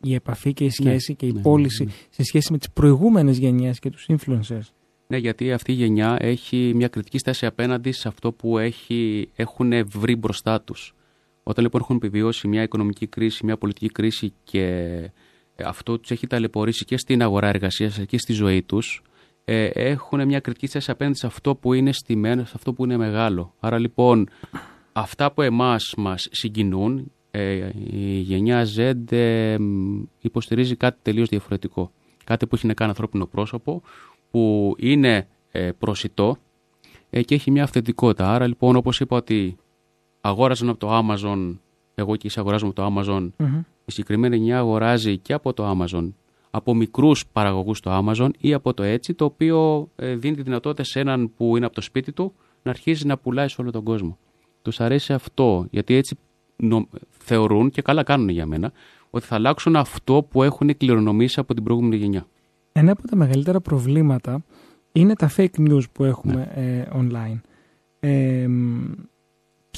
[0.03, 1.97] η επαφή και η σχέση και η ναι, πώληση ναι, ναι.
[2.11, 4.69] σε σχέση με τις προηγούμενες γενιές και τους influencers;
[5.07, 9.73] Ναι, γιατί αυτή η γενιά έχει μια κριτική στάση απέναντι σε αυτό που έχει, έχουν
[9.87, 10.95] βρει μπροστά τους.
[11.43, 15.13] Όταν λοιπόν έχουν επιβιώσει μια οικονομική κρίση, μια πολιτική κρίση και ε,
[15.65, 19.03] αυτό τους έχει ταλαιπωρήσει και στην αγορά εργασίας και στη ζωή τους,
[19.45, 22.97] ε, έχουν μια κριτική στάση απέναντι σε αυτό που είναι στημένο, σε αυτό που είναι
[22.97, 23.55] μεγάλο.
[23.61, 24.29] Άρα λοιπόν
[24.93, 31.93] αυτά που εμάς μας συγκινούν, ε, η γενιά Z ε, μ, υποστηρίζει κάτι τελείως διαφορετικό.
[32.25, 33.83] Κάτι που έχει να κάνει ανθρώπινο πρόσωπο,
[34.31, 36.37] που είναι ε, προσιτό
[37.11, 38.35] ε, και έχει μια αυθεντικότητα.
[38.35, 39.57] Άρα λοιπόν όπως είπα ότι
[40.21, 41.57] αγόραζαν από το Amazon,
[41.95, 43.29] εγώ και εσύ αγοράζουμε από το Amazon,
[43.85, 46.13] η συγκεκριμένη γενιά αγοράζει και από το Amazon,
[46.51, 50.85] από μικρούς παραγωγούς το Amazon ή από το έτσι, το οποίο ε, δίνει τη δυνατότητα
[50.85, 52.33] σε έναν που είναι από το σπίτι του
[52.63, 54.19] να αρχίζει να πουλάει σε όλο τον κόσμο.
[54.63, 56.19] Τους αρέσει αυτό, γιατί έτσι
[56.57, 58.73] νο- θεωρούν και καλά κάνουν για μένα,
[59.11, 62.27] ότι θα αλλάξουν αυτό που έχουν κληρονομήσει από την προηγούμενη γενιά.
[62.73, 64.45] Ένα από τα μεγαλύτερα προβλήματα
[64.93, 67.41] είναι τα fake news που έχουμε ε, online.
[68.01, 68.83] Ε, μ,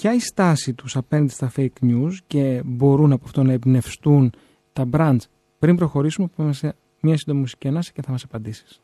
[0.01, 4.33] ποια η στάση τους απέναντι στα fake news και μπορούν από αυτό να εμπνευστούν
[4.73, 5.19] τα brands.
[5.59, 8.81] Πριν προχωρήσουμε, πάμε σε μια σύντομη μουσική ανάσα και θα μας απαντήσεις.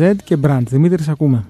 [0.00, 0.66] Z και brands.
[0.66, 1.44] Δημήτρης, σε ακούμε.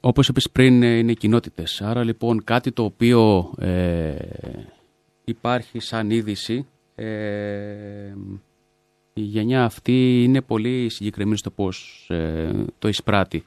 [0.00, 1.82] Όπως είπες πριν, ε, είναι κοινότητες.
[1.82, 4.14] Άρα λοιπόν κάτι το οποίο ε,
[5.24, 8.14] υπάρχει σαν είδηση, ε,
[9.12, 13.44] η γενιά αυτή είναι πολύ συγκεκριμένη στο πώς ε, το εισπράττει.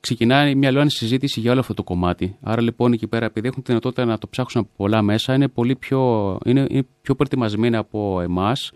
[0.00, 2.36] Ξεκινάει μια λόγια συζήτηση για όλο αυτό το κομμάτι.
[2.40, 5.48] Άρα λοιπόν εκεί πέρα, επειδή έχουν τη δυνατότητα να το ψάξουν από πολλά μέσα, είναι
[5.48, 8.72] πολύ πιο, είναι, είναι πιο προετοιμασμένοι από εμάς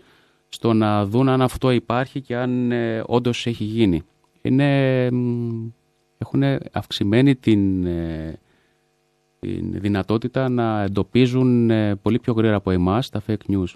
[0.53, 4.01] στο να δουν αν αυτό υπάρχει και αν ε, όντως έχει γίνει.
[4.41, 5.67] Είναι, μ,
[6.17, 8.39] έχουν αυξημένη την, ε,
[9.39, 13.73] την δυνατότητα να εντοπίζουν ε, πολύ πιο γρήγορα από εμάς τα fake news.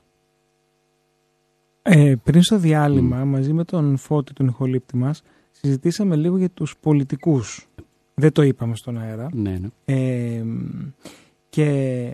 [1.82, 5.22] Ε, πριν στο διάλειμμα, μαζί με τον Φώτη, τον ηχολήπτη μας,
[5.52, 7.68] συζητήσαμε λίγο για τους πολιτικούς.
[8.14, 9.30] Δεν το είπαμε στον αέρα.
[9.34, 9.68] Ναι, ναι.
[9.86, 10.44] Ε,
[11.50, 12.14] και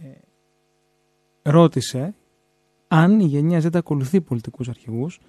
[1.42, 2.14] ρώτησε
[2.94, 5.20] αν η γενιά Z ακολουθεί πολιτικούς αρχηγούς,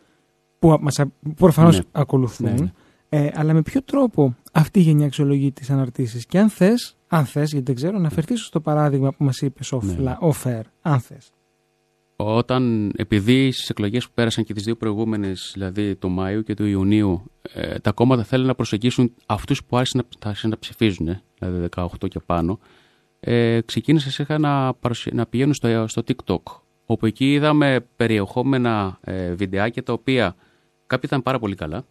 [0.58, 1.82] που μας, α- προφανώς Ναι.
[1.92, 2.70] ακολουθούν, Ναι, ναι.
[3.08, 7.24] Ε, αλλά με ποιο τρόπο αυτή η γενιά αξιολογεί τις αναρτήσεις; Και αν θες, αν
[7.24, 10.16] θες, γιατί δεν ξέρω, να φερθείς στο παράδειγμα που μας είπες off, Ναι.
[10.20, 11.30] off-air, αν θες.
[12.16, 16.66] Όταν, επειδή στις εκλογές που πέρασαν και τις δύο προηγούμενες, δηλαδή το Μάιο και το
[16.66, 17.22] Ιουνίου,
[17.54, 21.68] ε, τα κόμματα θέλουν να προσεγγίσουν αυτούς που άρχισαν να, άρχισαν να ψηφίζουν, ε, δηλαδή
[21.76, 22.58] 18 και πάνω,
[23.20, 26.42] ε, ξεκίνησα σιγά να, παρουσια- να πηγαίνουν στο, στο TikTok.
[26.92, 30.34] Όπου εκεί είδαμε περιεχόμενα ε, βιντεάκια τα οποία
[30.86, 31.84] κάποια ήταν πάρα πολύ καλά,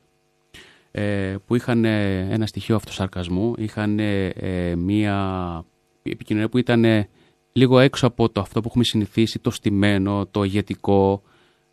[0.92, 5.16] ε, που είχαν ε, ένα στοιχείο αυτοσαρκασμού, είχαν ε, ε, μία
[6.04, 7.08] επικοινωνία που ήταν ε,
[7.52, 11.22] λίγο έξω από το αυτό που έχουμε συνηθίσει, το στημένο, το ηγετικό.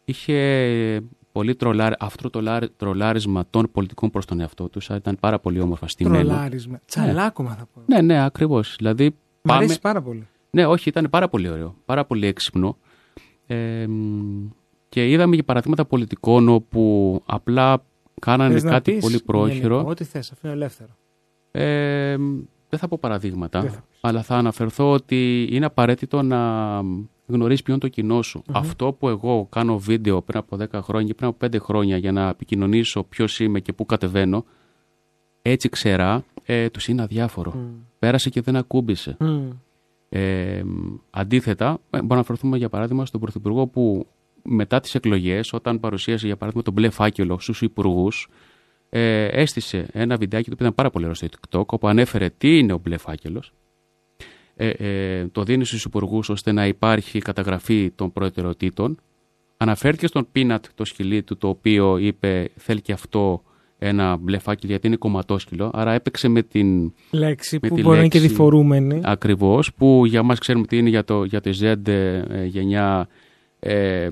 [0.05, 1.01] Είχε ε,
[1.33, 5.39] πολύ τρολάρ, αυτό το λάρ- τρολάρισμα των πολιτικών προς τον εαυτό τους, αλλά ήταν πάρα
[5.39, 6.29] πολύ όμορφα στημένο.
[6.29, 6.81] Τρολάρισμα.
[6.87, 7.83] Τσαλάκωμα θα πω.
[7.87, 8.75] Ναι, ναι, ακριβώς.
[8.79, 10.27] Δηλαδή, Μ' αρέσει πάρα πολύ.
[10.51, 11.75] ναι, όχι, ήταν πάρα πολύ ωραίο.
[11.85, 12.77] Πάρα πολύ έξυπνο.
[13.51, 14.49] Ε, μ,
[14.89, 17.83] και είδαμε και παραδείγματα πολιτικών όπου απλά
[18.21, 19.75] κάνανε Θες να κάτι πεις, πολύ πρόχειρο.
[19.75, 20.91] γενικό, Ό,τι θες, αφήνω ελεύθερο.
[21.51, 22.17] Ε,
[22.69, 23.99] δεν θα πω παραδείγματα, Δεν θα πεις.
[24.01, 26.39] αλλά θα αναφερθώ ότι είναι απαραίτητο να
[27.27, 28.43] γνωρίζεις ποιον το κοινό σου.
[28.53, 32.13] Αυτό που εγώ κάνω βίντεο πριν από 10 χρόνια ή πριν από 5 χρόνια για
[32.13, 34.45] να επικοινωνήσω ποιος είμαι και πού κατεβαίνω,
[35.43, 37.55] έτσι ξερά, ε, τους είναι αδιάφορο.
[37.99, 39.17] Πέρασε και δεν ακούμπησε.
[39.21, 39.49] Μμ.
[40.09, 40.63] Ε,
[41.11, 44.07] αντίθετα, ε, μπορούμε να αναφερθούμε για παράδειγμα στον Πρωθυπουργό που
[44.43, 48.29] μετά τις εκλογές, όταν παρουσίασε για παράδειγμα τον μπλε φάκελο στους υπουργούς,
[48.91, 52.59] ε, έστησε ένα βιντεάκι το οποίο ήταν πάρα πολύ ωραίο στο TikTok, όπου ανέφερε τι
[52.59, 53.53] είναι ο μπλε φάκελος,
[54.57, 59.01] ε, ε, το δίνει στους υπουργούς ώστε να υπάρχει καταγραφή των προτεραιοτήτων,
[59.57, 63.43] αναφέρθηκε στον Πίνατ το σκυλί του, το οποίο είπε θέλει και αυτό
[63.79, 67.95] ένα μπλε φάκελο γιατί είναι κομματόσκυλο, άρα έπαιξε με την Λέξη Με που τη μπορεί
[67.95, 69.01] να είναι και λέξη- διφορούμενη.
[69.05, 73.09] Ακριβώς, που για μας ξέρουμε τι είναι για, το, για τη Z ε, γενιά.
[73.59, 74.09] Ε,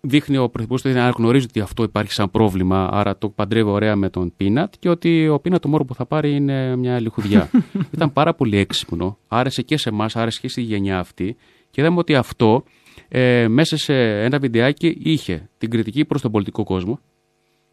[0.00, 3.96] δείχνει ο Πρωθυπουργός ότι να γνωρίζει ότι αυτό υπάρχει σαν πρόβλημα, άρα το παντρεύει ωραία
[3.96, 7.50] με τον Πίνατ και ότι ο Πίνατ το μόνο που θα πάρει είναι μια λιχουδιά.
[7.94, 11.36] Ήταν πάρα πολύ έξυπνο, άρεσε και σε εμάς, άρεσε και στη γενιά αυτή
[11.70, 12.64] και είδαμε ότι αυτό
[13.08, 13.94] ε, μέσα σε
[14.24, 17.00] ένα βιντεάκι είχε την κριτική προς τον πολιτικό κόσμο,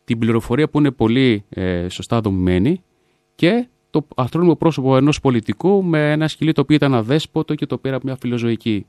[0.08, 2.84] την πληροφορία που είναι πολύ ε, σωστά δομημένη
[3.36, 7.78] και το ανθρώπινο πρόσωπο ενός πολιτικού με ένα σκυλί το οποίο ήταν αδέσποτο και το
[7.78, 8.86] πήρα από μια φιλοζωική.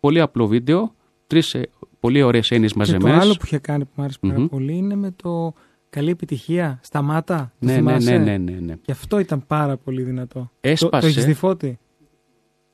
[0.00, 0.94] Πολύ απλό βίντεο,
[1.26, 1.68] τρεις ε,
[2.00, 3.16] πολύ ωραίες έννοιες Και μαζεμένες.
[3.16, 4.46] το άλλο που είχε κάνει που μου άρεσε πάρα Μμμ.
[4.46, 5.54] πολύ είναι με το
[5.90, 6.78] καλή επιτυχία.
[6.82, 7.52] Σταμάτα.
[7.58, 8.74] Το ναι, ναι, θυμάσαι; ναι, ναι, ναι, ναι.
[8.82, 10.38] Και αυτό ήταν πάρα πολύ δυνατό.
[10.38, 11.06] Το, το Έσπασε.
[11.06, 11.78] έχεις δει φώτη.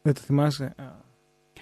[0.03, 0.75] Δεν το θυμάσαι;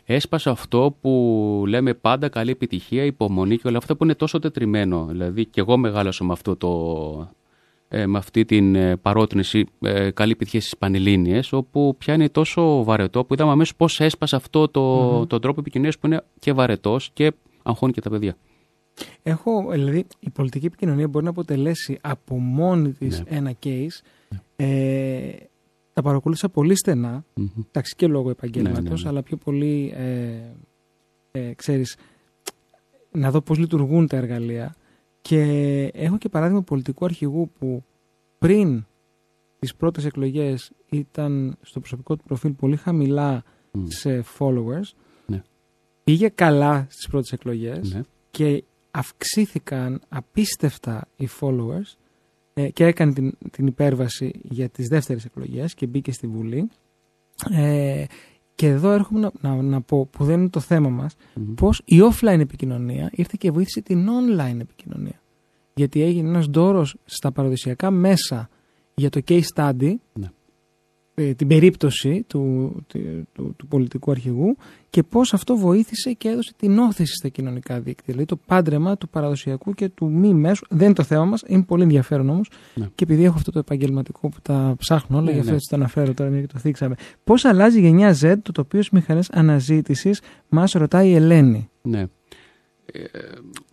[0.09, 4.39] Α, Έσπασε αυτό που λέμε πάντα καλή επιτυχία, υπομονή και όλα αυτά που είναι τόσο
[4.39, 5.07] τετριμένο.
[5.07, 7.33] Δηλαδή και εγώ μεγάλωσα με, αυτό το,
[7.89, 12.85] ε, με αυτή την ε, παρότρινση ε, καλή επιτυχία στις Πανελλήνιες όπου πια είναι τόσο
[12.85, 17.11] βαρετό που είδαμε αμέσως πώς έσπασε αυτό το, τον τρόπο επικοινωνίας που είναι και βαρετός
[17.13, 17.33] και
[17.63, 18.37] αγχώνει και τα παιδιά.
[19.23, 23.37] Έχω, δηλαδή, η πολιτική επικοινωνία μπορεί να αποτελέσει από μόνη της Ναι.
[23.37, 24.01] ένα case.
[24.57, 24.67] Ε,
[25.99, 27.49] τα παρακολούθησα πολύ στενά, Μμμ.
[27.69, 29.09] εντάξει και λόγω επαγγέλματος, Ναι, ναι, ναι.
[29.09, 30.41] αλλά πιο πολύ, ε,
[31.31, 31.97] ε, ξέρεις,
[33.11, 34.75] να δω πώς λειτουργούν τα εργαλεία.
[35.21, 35.41] Και
[35.95, 37.85] έχω και παράδειγμα πολιτικού αρχηγού που
[38.39, 38.85] πριν
[39.59, 43.43] τις πρώτες εκλογές ήταν στο προσωπικό του προφίλ πολύ χαμηλά
[43.73, 43.85] Μμ.
[43.89, 44.91] σε followers.
[45.27, 45.43] Ναι.
[46.05, 48.01] Πήγε καλά στις πρώτες εκλογές Ναι.
[48.31, 51.97] και αυξήθηκαν απίστευτα οι followers
[52.59, 56.69] ε, και έκανε την, την υπέρβαση για τις δεύτερες εκλογές και μπήκε στη Βουλή.
[57.51, 58.05] Ε,
[58.55, 61.55] και εδώ έρχομαι να, να, να πω, που δεν είναι το θέμα μας, Μμμ.
[61.55, 65.21] πώς η offline επικοινωνία ήρθε και βοήθησε την online επικοινωνία.
[65.75, 68.49] Γιατί έγινε ένας δώρος στα παραδοσιακά μέσα
[68.95, 70.31] για το case study, Ναι.
[71.19, 74.57] Ε, την περίπτωση του, του, του, του πολιτικού αρχηγού
[74.91, 78.05] και πώς αυτό βοήθησε και έδωσε την όθηση στα κοινωνικά δίκτυα.
[78.07, 80.67] Δηλαδή το πάντρεμα του παραδοσιακού και του μη μέσου.
[80.71, 82.89] Δεν είναι το θέμα μας, είναι πολύ ενδιαφέρον όμως Ναι.
[82.95, 85.57] και επειδή έχω αυτό το επαγγελματικό που τα ψάχνω όλα, Ναι, γι' αυτό ναι.
[85.57, 86.95] έτσι το αναφέρω τώρα μια και το θίξαμε.
[87.25, 92.07] Πώς αλλάζει η γενιά Z το τοπίο στις μηχανές αναζήτησης, μας ρωτάει η Ελένη Ναι.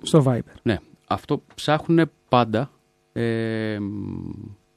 [0.02, 0.54] στο Viber.
[0.64, 0.78] Ναι,
[1.08, 2.72] αυτό ψάχνουν πάντα
[3.14, 3.78] ε,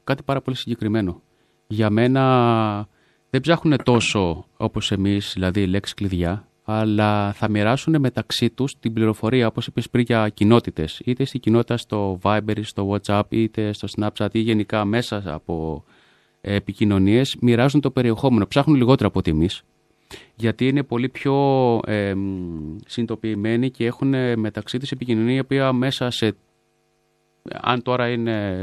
[0.05, 1.23] κάτι πάρα πολύ συγκεκριμένο.
[1.71, 2.89] Για μένα
[3.31, 9.47] δεν ψάχνουν τόσο όπως εμείς, δηλαδή λέξη κλειδιά, αλλά θα μοιράσουν μεταξύ τους την πληροφορία,
[9.47, 13.89] όπως είπες πριν για κοινότητες, είτε στην κοινότητα στο Viber, ή στο WhatsApp, είτε στο
[13.97, 15.85] Snapchat ή γενικά μέσα από
[16.41, 18.47] ε, επικοινωνίες, μοιράζουν το περιεχόμενο.
[18.47, 19.63] Ψάχνουν λιγότερο από ότι εμείς,
[20.35, 21.35] γιατί είναι πολύ πιο
[21.87, 26.37] ε, μ, συνειδητοποιημένοι και έχουν ε, μεταξύ της επικοινωνία η οποία μέσα σε
[27.61, 28.61] αν τώρα είναι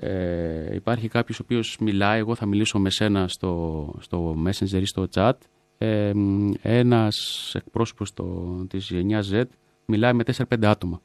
[0.00, 4.84] ε, υπάρχει κάποιος ο οποίος μιλάει εγώ θα μιλήσω με σένα στο, στο messenger ή
[4.84, 5.32] στο chat
[5.78, 7.16] ε, μ, ένας
[7.54, 8.24] εκπρόσωπος το,
[8.68, 9.42] της γενιάς Z
[9.84, 11.00] μιλάει με 4-5 άτομα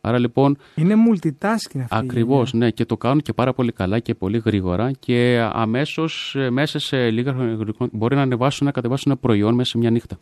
[0.00, 1.78] άρα λοιπόν Είναι multitasking αυτή.
[1.78, 2.66] η Ακριβώς, γενιά.
[2.66, 6.78] ναι, και το κάνουν και πάρα πολύ καλά και πολύ γρήγορα και αμέσως ε, μέσα
[6.78, 7.58] σε λίγα χρόνια
[7.92, 10.18] μπορεί να ανεβάσουν, να κατεβάσουν ένα προϊόν μέσα σε μια νύχτα.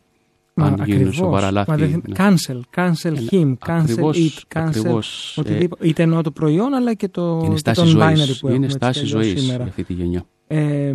[0.55, 1.15] Μα, αν γίνουν ακριβώς.
[1.15, 1.69] σοβαρά λάθη.
[1.69, 2.15] Μα δεν- ναι.
[2.17, 5.37] Cancel, cancel Ε, him, cancel ακριβώς, it, cancel ακριβώς.
[5.37, 5.87] Ε, οτιδήποτε.
[5.87, 8.53] Είτε εννοώ το προϊόν αλλά και το, είναι και στάση τον binary ζωής, που έχουμε
[8.53, 9.57] είναι έτσι στάση κι αλλιώς ζωής σήμερα.
[9.61, 10.25] για αυτή τη γενιά.
[10.47, 10.93] Ε,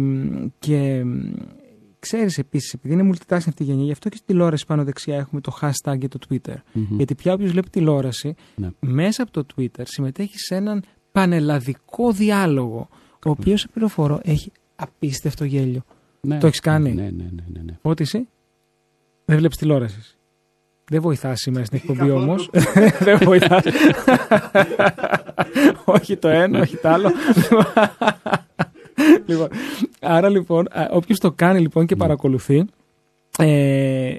[0.59, 1.19] και μ,
[1.99, 5.17] ξέρεις επίσης, επειδή είναι multitasking αυτή η γενιά, γι' αυτό και στη τηλεόραση πάνω δεξιά
[5.17, 6.55] έχουμε το hashtag και το Twitter.
[6.73, 6.97] Μμμ.
[6.97, 8.69] Γιατί πια όποιος βλέπει τηλεόραση, Ναι.
[8.81, 10.83] μέσα από το Twitter συμμετέχει σε έναν
[11.13, 12.89] πανελλαδικό διάλογο,
[13.27, 15.81] ο οποίος, σε πληροφορώ, έχει απίστευτο γέλιο.
[16.21, 17.45] Ναι, το έχεις κάνει; Ναι, ναι, ναι.
[17.53, 17.79] ναι, ναι.
[17.83, 18.29] Ότι εσύ
[19.29, 19.97] δεν βλέπεις τηλεόρασης.
[19.99, 20.17] εσύ.
[20.91, 22.51] Δεν βοηθάς σήμερα στην εκπομπή όμως.
[23.07, 23.65] δεν βοηθάς.
[25.85, 27.13] όχι το ένα, όχι το άλλο.
[29.27, 29.49] λοιπόν,
[30.01, 32.65] άρα λοιπόν, όποιος το κάνει λοιπόν και παρακολουθεί,
[33.39, 34.17] ε,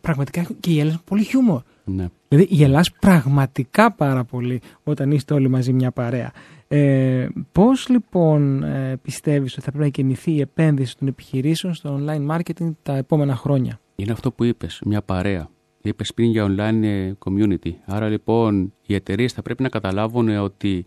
[0.00, 1.62] πραγματικά έχουν και οι Έλληνε πολύ χιούμορ.
[1.84, 2.08] ναι.
[2.28, 6.32] Δηλαδή γελάς πραγματικά πάρα πολύ όταν είστε όλοι μαζί μια παρέα.
[6.68, 12.00] Ε, πώς λοιπόν ε, πιστεύεις ότι θα πρέπει να κινηθεί η επένδυση των επιχειρήσεων στο
[12.00, 15.48] online marketing τα επόμενα χρόνια; Είναι αυτό που είπες, μια παρέα.
[15.82, 17.72] Είπες πριν για online ε, community.
[17.84, 20.86] Άρα λοιπόν οι εταιρείες θα πρέπει να καταλάβουν ε, ότι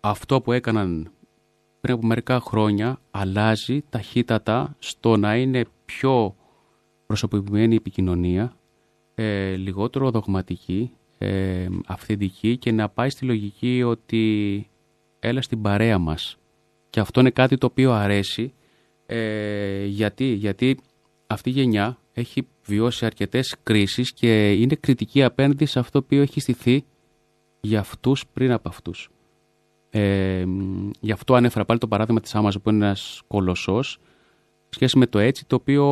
[0.00, 1.10] αυτό που έκαναν
[1.80, 6.34] πριν από μερικά χρόνια αλλάζει ταχύτατα στο να είναι πιο
[7.06, 8.56] προσωποποιημένη η επικοινωνία,
[9.14, 14.67] ε, λιγότερο δογματική, ε, αυθεντική και να πάει στη λογική ότι
[15.20, 16.38] έλα στην παρέα μας.
[16.90, 18.52] Και αυτό είναι κάτι το οποίο αρέσει.
[19.06, 20.78] Ε, γιατί, γιατί
[21.26, 26.22] αυτή η γενιά έχει βιώσει αρκετές κρίσεις και είναι κριτική απέναντι σε αυτό το οποίο
[26.22, 26.84] έχει στηθεί
[27.60, 29.10] για αυτούς πριν από αυτούς.
[29.90, 33.98] Ε, μ, γι' αυτό ανέφερα πάλι το παράδειγμα της Amazon που είναι ένας κολοσσός
[34.68, 35.86] σχέση με το έτσι το οποίο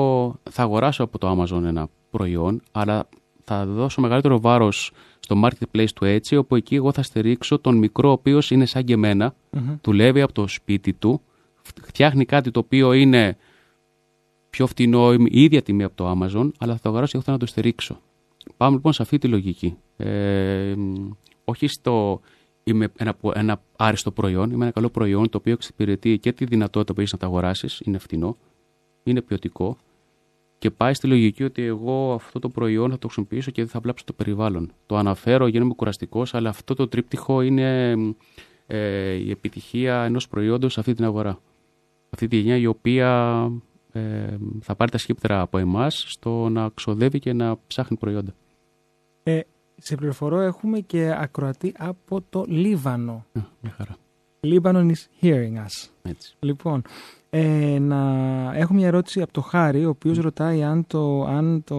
[0.51, 3.09] θα αγοράσω από το Amazon ένα προϊόν αλλά
[3.45, 4.93] θα δώσω μεγαλύτερο βάρος
[5.27, 8.85] στο marketplace του έτσι όπου εκεί εγώ θα στηρίξω τον μικρό ο οποίος είναι σαν
[8.85, 9.35] και εμένα
[9.83, 11.21] δουλεύει από το σπίτι του
[11.83, 13.37] φτιάχνει κάτι το οποίο είναι
[14.51, 17.37] πιο φτηνό η ίδια τιμή από το Amazon αλλά θα το αγοράσω και εγώ θέλω
[17.37, 18.01] να το στηρίξω
[18.57, 19.77] Πάμε λοιπόν σε αυτή τη λογική.
[19.97, 21.11] Ε, μ,
[21.45, 22.21] όχι στο
[22.65, 26.45] είμαι ένα, πο- ένα άριστο προϊόν, είμαι ένα καλό προϊόν το οποίο εξυπηρετεί και τη
[26.45, 28.37] δυνατότητα που έχεις να τα αγοράσεις, είναι φτηνό,
[29.03, 29.77] είναι ποιοτικό
[30.59, 33.81] και πάει στη λογική ότι εγώ αυτό το προϊόν θα το χρησιμοποιήσω και δεν θα
[33.81, 34.73] βλάψω το περιβάλλον.
[34.87, 37.95] Το αναφέρω, γίνομαι κουραστικός, αλλά αυτό το τρίπτυχο είναι
[38.67, 41.39] ε, η επιτυχία ενός προϊόντος σε αυτή την αγορά.
[42.11, 43.41] Αυτή τη γενιά η οποία
[43.93, 48.35] ε, θα πάρει τα σκύπτερα από εμάς στο να ξοδεύει και να ψάχνει προϊόντα.
[49.23, 49.41] Ε,
[49.77, 53.25] σε πληροφορώ έχουμε και ακροατή από το Λίβανο.
[53.33, 53.97] Ε, Μια χαρά.
[54.53, 55.91] Lebanon is hearing us.
[56.03, 56.35] Έτσι.
[56.39, 56.83] Λοιπόν,
[57.31, 57.97] ε, να
[58.55, 61.77] έχω μια ερώτηση από το Χάρη, ο οποίος ρωτάει αν το, αν το,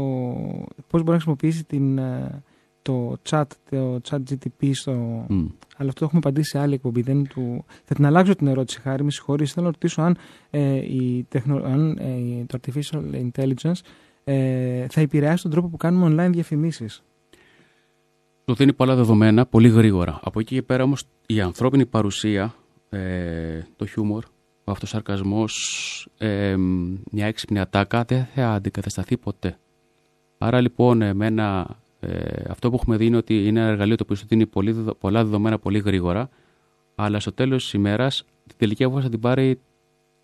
[0.87, 2.43] πώς μπορεί να χρησιμοποιήσει την, ε,
[2.81, 4.91] το chat, το chat GTP στο...
[5.27, 5.45] Μμ.
[5.77, 7.01] Αλλά αυτό το έχουμε απαντήσει σε άλλη εκπομπή.
[7.01, 7.65] Δεν είναι του...
[7.85, 9.53] Θα την αλλάξω την ερώτηση, Χάρη, με συγχωρείς.
[9.53, 10.17] Θέλω να ρωτήσω αν,
[10.49, 11.55] ε, η τεχνο...
[11.63, 13.79] αν ε, το artificial intelligence
[14.23, 17.03] ε, θα επηρεάσει τον τρόπο που κάνουμε online διαφημίσεις.
[18.47, 20.19] Του δίνει πολλά δεδομένα πολύ γρήγορα.
[20.23, 22.55] Από εκεί και πέρα όμως η ανθρώπινη παρουσία,
[22.89, 24.23] ε, το χιούμορ,
[24.63, 25.53] ο αυτοσαρκασμός,
[26.17, 26.55] ε,
[27.11, 29.57] μια έξυπνη ατάκα δεν θα αντικατασταθεί ποτέ.
[30.37, 31.67] Άρα λοιπόν εμένα
[31.99, 34.71] ε, αυτό που έχουμε δει είναι ότι είναι ένα εργαλείο το οποίο σου δίνει πολύ,
[34.71, 36.29] δεδο- πολλά δεδομένα πολύ γρήγορα
[36.95, 39.59] αλλά στο τέλος της ημέρας την τελική απόφαση θα την πάρει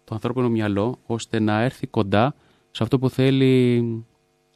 [0.04, 2.36] το ανθρώπινο μυαλό ώστε να έρθει κοντά
[2.72, 3.76] σε αυτό που θέλει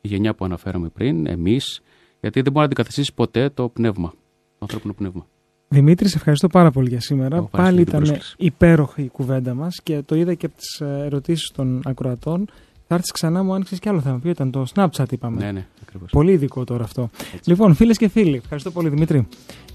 [0.02, 1.82] η γενιά που αναφέραμε πριν, εμείς,
[2.22, 5.26] γιατί δεν μπορεί να αντικαταστήσει ποτέ το πνεύμα, το ανθρώπινο πνεύμα.
[5.68, 7.36] Δημήτρη, σε ευχαριστώ πάρα πολύ για σήμερα.
[7.36, 8.36] Εγώ ευχαριστώ Πάλι για την ήταν πρόσκληση.
[8.38, 12.48] υπέροχη η κουβέντα μας και το είδα και από τις ερωτήσεις των ακροατών.
[12.88, 14.20] Θα έρθεις ξανά, μου άνοιξες κι άλλο θέμα.
[14.20, 15.44] Ποιο ήταν το Snapchat, είπαμε.
[15.44, 16.10] Ναι, ναι, ακριβώς.
[16.12, 17.10] Πολύ ειδικό τώρα αυτό.
[17.46, 19.28] Λοιπόν, φίλες και φίλοι, ευχαριστώ πολύ Δημήτρη.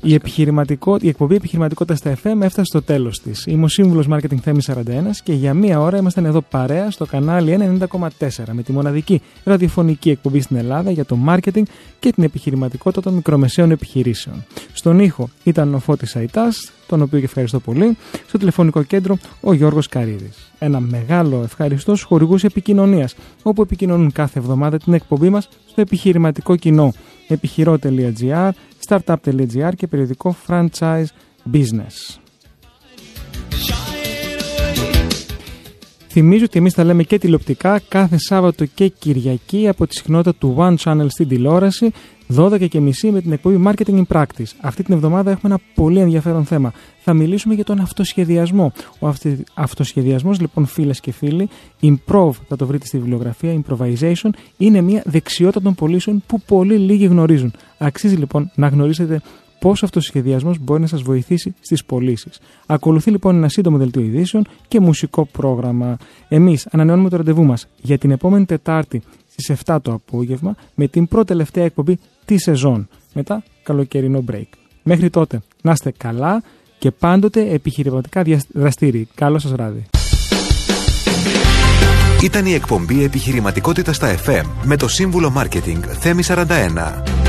[0.02, 3.46] Η, επιχειρηματικό, η εκπομπή Επιχειρηματικότητας στα FM έφτασε στο τέλος της.
[3.46, 4.82] Είμαι ο σύμβουλος Marketing Θέμης 41
[5.24, 8.08] και για μία ώρα ήμασταν εδώ παρέα στο κανάλι 90,4
[8.52, 11.62] με τη μοναδική ραδιοφωνική εκπομπή στην Ελλάδα για το marketing
[12.00, 14.44] και την επιχειρηματικότητα των μικρομεσαίων επιχειρήσεων.
[14.72, 17.97] Στον ήχο ήταν ο Φώτης Αϊτάς, τον οποίο και ευχαριστώ πολύ.
[18.26, 20.53] Στο τηλεφωνικό κέντρο ο Γιώργος Καρίδης.
[20.59, 26.57] Ένα μεγάλο ευχαριστώ στους χορηγούς επικοινωνίας, όπου επικοινωνούν κάθε εβδομάδα την εκπομπή μας στο επιχειρηματικό
[26.57, 26.93] κοινό
[27.28, 28.51] επιχειρώ.gr,
[28.86, 31.07] startup.gr και περιοδικό franchise
[31.53, 32.18] business.
[36.14, 40.54] Θυμίζω ότι εμείς τα λέμε και τηλεοπτικά κάθε Σάββατο και Κυριακή από τη συχνότητα του
[40.58, 41.90] One Channel στην τηλεόραση
[42.36, 42.68] 12.30
[43.10, 44.50] με την εκπομπή Marketing in Practice.
[44.60, 46.72] Αυτή την εβδομάδα έχουμε ένα πολύ ενδιαφέρον θέμα.
[47.00, 48.72] Θα μιλήσουμε για τον αυτοσχεδιασμό.
[48.98, 51.48] Ο αυτε- αυτοσχεδιασμός λοιπόν φίλες και φίλοι,
[51.82, 57.04] improv θα το βρείτε στη βιβλιογραφία, improvisation, είναι μια δεξιότητα των πωλήσεων που πολύ λίγοι
[57.06, 57.52] γνωρίζουν.
[57.78, 59.20] Αξίζει λοιπόν να γνωρίσετε
[59.62, 62.38] πώς ο αυτοσχεδιασμός μπορεί να σας βοηθήσει στις πωλήσεις.
[62.66, 65.96] Ακολουθεί λοιπόν ένα σύντομο δελτίο ειδήσεων και μουσικό πρόγραμμα.
[66.28, 71.08] Εμείς ανανεώνουμε το ραντεβού μας για την επόμενη Τετάρτη στις 7 το απόγευμα με την
[71.08, 72.88] πρώτη τελευταία εκπομπή της σεζόν.
[73.14, 74.46] Μετά καλοκαιρινό break.
[74.82, 76.42] Μέχρι τότε να είστε καλά
[76.78, 79.08] και πάντοτε επιχειρηματικά διασ- δραστήριοι.
[79.14, 79.84] Καλό σας βράδυ.
[82.22, 87.21] Ήταν η εκπομπή Επιχειρηματικότητα στα FM με το σύμβουλο Marketing Θέμη 41.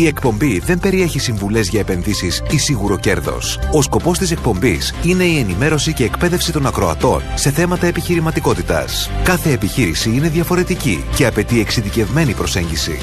[0.00, 3.58] Η εκπομπή δεν περιέχει συμβουλές για επενδύσεις ή σίγουρο κέρδος.
[3.72, 9.10] Ο σκοπός της εκπομπής είναι η ενημέρωση και εκπαίδευση των ακροατών σε θέματα επιχειρηματικότητας.
[9.22, 12.98] Κάθε επιχείρηση είναι διαφορετική και απαιτεί εξειδικευμένη προσέγγιση.